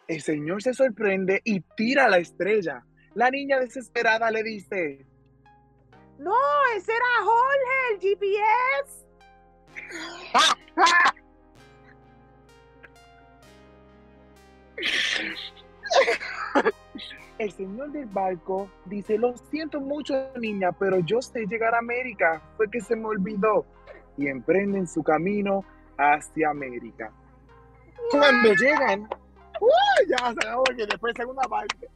el 0.07 0.21
señor 0.21 0.61
se 0.63 0.73
sorprende 0.73 1.41
y 1.43 1.61
tira 1.61 2.07
la 2.09 2.17
estrella. 2.17 2.83
La 3.13 3.29
niña 3.29 3.59
desesperada 3.59 4.31
le 4.31 4.43
dice, 4.43 5.05
No, 6.17 6.35
ese 6.75 6.91
era 6.91 7.05
Jorge, 7.23 7.93
el 7.93 7.99
GPS. 7.99 9.05
el 17.37 17.51
señor 17.51 17.91
del 17.91 18.05
barco 18.07 18.69
dice, 18.85 19.17
lo 19.17 19.35
siento 19.49 19.79
mucho 19.79 20.31
niña, 20.37 20.71
pero 20.71 20.99
yo 20.99 21.21
sé 21.21 21.45
llegar 21.45 21.73
a 21.73 21.79
América. 21.79 22.41
Fue 22.57 22.69
que 22.69 22.81
se 22.81 22.95
me 22.95 23.05
olvidó. 23.05 23.65
Y 24.19 24.27
emprenden 24.27 24.86
su 24.88 25.01
camino 25.01 25.63
hacia 25.97 26.49
América. 26.49 27.10
Cuando 28.12 28.53
llegan, 28.53 29.01
¡uh! 29.62 29.69
ya 30.10 30.17
se 30.17 30.47
acabó 30.47 30.63
que 30.65 30.86
después 30.86 31.13
segunda 31.15 31.43
parte. 31.43 31.88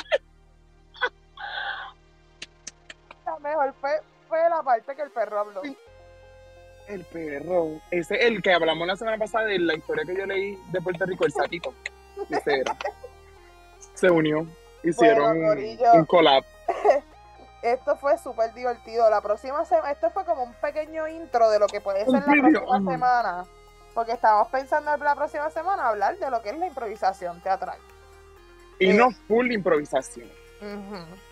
La 3.25 3.39
mejor 3.39 3.73
fue, 3.79 3.91
fue 4.29 4.37
la 4.49 4.61
parte 4.63 4.95
que 4.95 5.01
el 5.01 5.11
perro 5.11 5.39
habló. 5.39 5.61
El 6.87 7.03
perro, 7.05 7.79
ese 7.91 8.27
el 8.27 8.41
que 8.41 8.53
hablamos 8.53 8.85
la 8.87 8.95
semana 8.97 9.17
pasada 9.17 9.45
de 9.45 9.59
la 9.59 9.73
historia 9.75 10.03
que 10.05 10.15
yo 10.15 10.25
leí 10.25 10.57
de 10.71 10.81
Puerto 10.81 11.05
Rico, 11.05 11.25
el 11.25 11.31
satito. 11.31 11.73
Ese 12.29 12.59
era. 12.59 12.75
Se 13.95 14.09
unió, 14.09 14.45
hicieron 14.83 15.37
Bueno, 15.37 15.41
un- 15.41 15.55
corillo. 15.55 15.93
un 15.93 16.05
collab. 16.05 16.43
Esto 17.63 17.95
fue 17.95 18.17
súper 18.17 18.53
divertido. 18.53 19.09
La 19.09 19.21
próxima 19.21 19.63
semana, 19.65 19.91
esto 19.91 20.09
fue 20.11 20.25
como 20.25 20.43
un 20.43 20.53
pequeño 20.55 21.07
intro 21.07 21.49
de 21.49 21.59
lo 21.59 21.67
que 21.67 21.79
puede 21.81 22.03
ser 22.05 22.13
la 22.27 22.33
próxima 22.49 22.91
semana. 22.91 23.45
Porque 23.93 24.11
estamos 24.11 24.47
pensando 24.49 24.93
en 24.93 24.99
la 24.99 25.15
próxima 25.15 25.49
semana 25.49 25.87
hablar 25.87 26.17
de 26.17 26.29
lo 26.29 26.41
que 26.41 26.49
es 26.49 26.57
la 26.57 26.67
improvisación 26.67 27.39
teatral. 27.41 27.77
Y 28.79 28.89
Eh. 28.89 28.93
no 28.93 29.11
full 29.27 29.51
improvisación. 29.51 30.29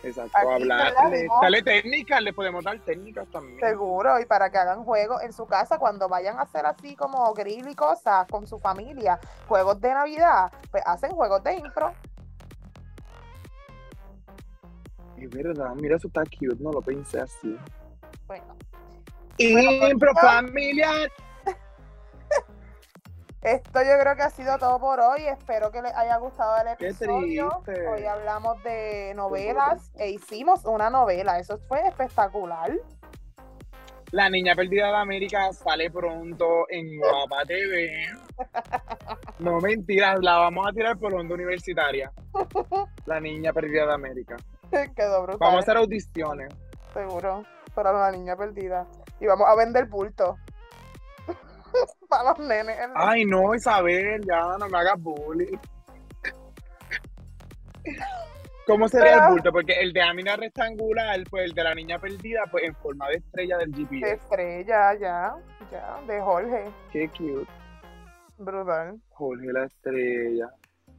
Exacto, 0.04 0.38
Aquí, 0.38 0.48
hablar. 0.48 0.94
Dale 1.42 1.64
técnicas, 1.64 2.22
le 2.22 2.34
podemos 2.34 2.64
dar 2.66 2.78
técnicas 2.80 3.28
también. 3.32 3.60
Seguro, 3.62 4.20
y 4.20 4.26
para 4.26 4.50
que 4.50 4.58
hagan 4.58 4.84
juegos 4.84 5.22
en 5.24 5.32
su 5.32 5.46
casa 5.46 5.78
cuando 5.78 6.10
vayan 6.10 6.38
a 6.38 6.42
hacer 6.42 6.66
así 6.66 6.96
como 6.98 7.34
grill 7.34 7.70
y 7.70 7.76
cosas 7.76 8.28
con 8.30 8.46
su 8.46 8.60
familia, 8.60 9.20
juegos 9.48 9.80
de 9.80 9.94
Navidad, 9.94 10.52
pues 10.70 10.84
hacen 10.86 11.12
juegos 11.12 11.44
de 11.44 11.56
impro. 11.56 11.94
Es 15.22 15.30
verdad, 15.30 15.76
mira, 15.76 15.98
eso 15.98 16.08
está 16.08 16.24
cute, 16.24 16.56
no 16.60 16.72
lo 16.72 16.82
pensé 16.82 17.20
así. 17.20 17.56
Bueno, 18.26 18.56
Impro 19.38 20.12
pues, 20.14 20.34
familiar. 20.34 21.12
esto 23.42 23.80
yo 23.84 24.00
creo 24.00 24.16
que 24.16 24.22
ha 24.24 24.30
sido 24.32 24.58
todo 24.58 24.80
por 24.80 25.00
hoy. 25.00 25.22
Espero 25.28 25.72
que 25.72 25.82
les 25.82 25.94
haya 25.94 26.18
gustado 26.18 26.56
el 26.62 26.70
episodio. 26.70 27.64
Hoy 27.68 28.04
hablamos 28.04 28.64
de 28.64 29.14
novelas 29.16 29.92
e 29.96 30.10
hicimos 30.10 30.66
una 30.66 30.90
novela. 30.90 31.40
Eso 31.40 31.60
fue 31.68 31.88
espectacular. 31.88 32.72
La 34.12 34.30
niña 34.30 34.56
perdida 34.56 34.88
de 34.88 34.98
América 34.98 35.54
sale 35.54 35.90
pronto 35.90 36.66
en 36.70 36.98
Guapa 36.98 37.46
TV. 37.46 38.08
No 39.40 39.60
mentiras, 39.60 40.20
la 40.22 40.38
vamos 40.38 40.68
a 40.68 40.72
tirar 40.72 40.98
por 41.00 41.16
onda 41.16 41.34
universitaria. 41.34 42.12
La 43.06 43.20
niña 43.20 43.52
perdida 43.52 43.88
de 43.88 43.94
América. 43.94 44.38
Quedó 44.96 45.22
brutal. 45.24 45.38
Vamos 45.40 45.58
a 45.58 45.60
hacer 45.60 45.78
audiciones. 45.78 46.54
Seguro. 46.94 47.44
Para 47.74 47.94
la 47.94 48.12
niña 48.12 48.36
perdida. 48.36 48.86
Y 49.20 49.28
vamos 49.28 49.48
a 49.48 49.56
vender 49.56 49.86
bulto. 49.88 50.38
Para 52.10 52.32
los 52.32 52.40
nenes. 52.40 52.78
Ay, 52.96 53.24
no, 53.26 53.56
Isabel, 53.56 54.22
ya 54.28 54.58
no 54.60 54.68
me 54.68 54.78
hagas 54.78 55.00
bullying. 55.02 55.58
¿Cómo 58.68 58.88
sería 58.88 59.14
Pero- 59.14 59.26
el 59.26 59.32
bulto? 59.34 59.52
Porque 59.52 59.74
el 59.80 59.92
de 59.94 60.02
Amina 60.02 60.36
rectangular, 60.36 61.20
pues 61.30 61.46
el 61.46 61.54
de 61.54 61.64
la 61.64 61.74
niña 61.76 61.98
perdida, 61.98 62.42
pues 62.52 62.64
en 62.66 62.76
forma 62.76 63.08
de 63.10 63.16
estrella 63.16 63.58
del 63.58 63.72
De 63.72 63.78
GPS. 63.86 64.14
estrella, 64.14 64.94
ya. 65.00 65.36
Ya. 65.72 66.00
De 66.08 66.22
Jorge. 66.22 66.64
Qué 66.92 67.08
cute. 67.10 67.50
Brutal. 68.38 69.00
Jorge 69.10 69.52
la 69.52 69.66
estrella. 69.66 70.50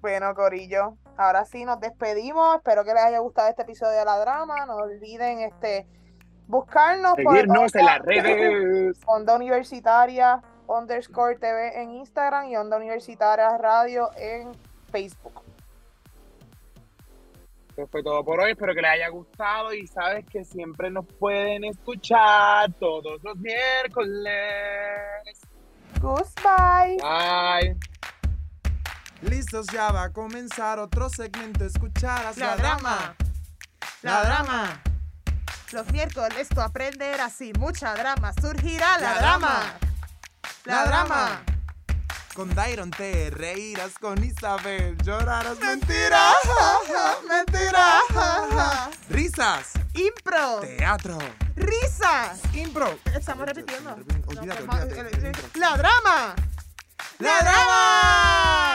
Bueno, 0.00 0.34
Corillo, 0.34 0.96
ahora 1.22 1.44
sí 1.44 1.64
nos 1.64 1.80
despedimos. 1.80 2.56
Espero 2.56 2.84
que 2.84 2.92
les 2.94 3.02
haya 3.02 3.18
gustado 3.20 3.48
este 3.48 3.62
episodio 3.62 3.98
de 3.98 4.04
la 4.04 4.18
drama. 4.18 4.66
No 4.66 4.76
olviden 4.76 5.40
este 5.40 5.86
buscarnos 6.48 7.14
Seguirnos 7.16 7.74
en 7.74 7.80
Onda- 7.80 7.92
las 7.98 7.98
redes. 8.06 9.00
Onda 9.06 9.34
Universitaria 9.36 10.42
underscore 10.66 11.36
TV 11.38 11.80
en 11.82 11.90
Instagram 11.90 12.46
y 12.46 12.56
Onda 12.56 12.76
Universitaria 12.76 13.56
Radio 13.58 14.10
en 14.16 14.52
Facebook. 14.90 15.42
Eso 17.76 17.86
fue 17.86 18.02
todo 18.02 18.22
por 18.22 18.38
hoy. 18.40 18.50
Espero 18.52 18.74
que 18.74 18.82
les 18.82 18.90
haya 18.90 19.08
gustado 19.08 19.72
y 19.72 19.86
sabes 19.86 20.26
que 20.26 20.44
siempre 20.44 20.90
nos 20.90 21.06
pueden 21.06 21.64
escuchar 21.64 22.70
todos 22.74 23.22
los 23.22 23.36
miércoles. 23.36 24.32
Goodbye. 26.00 26.98
Bye. 27.00 27.91
Listos, 29.22 29.66
ya 29.72 29.90
va 29.92 30.04
a 30.04 30.12
comenzar 30.12 30.78
otro 30.78 31.08
segmento. 31.08 31.64
Escucharás 31.64 32.36
la, 32.36 32.46
La 32.48 32.56
drama. 32.56 33.14
La 34.02 34.24
drama. 34.24 34.80
Los 35.72 35.86
miércoles 35.92 36.48
tú 36.48 36.60
aprenderás 36.60 37.40
y 37.40 37.52
mucha 37.54 37.94
drama 37.94 38.32
surgirá 38.40 38.98
La 38.98 39.14
drama. 39.14 39.62
La 40.64 40.84
drama. 40.84 41.42
Con 42.34 42.54
Dairon 42.54 42.90
te 42.90 43.30
reirás, 43.30 43.98
con 43.98 44.22
Isabel 44.24 44.96
llorarás. 45.02 45.58
Mentira, 45.60 46.32
mentira. 47.28 48.00
Risas, 49.10 49.72
Impro. 49.94 50.60
teatro, 50.60 51.18
Risas. 51.56 52.40
impro. 52.54 52.98
Estamos 53.14 53.46
repitiendo. 53.46 53.94
Olvídate. 54.26 54.66
La 55.58 55.76
drama. 55.76 56.34
¡La 57.18 57.38
drama! 57.42 58.71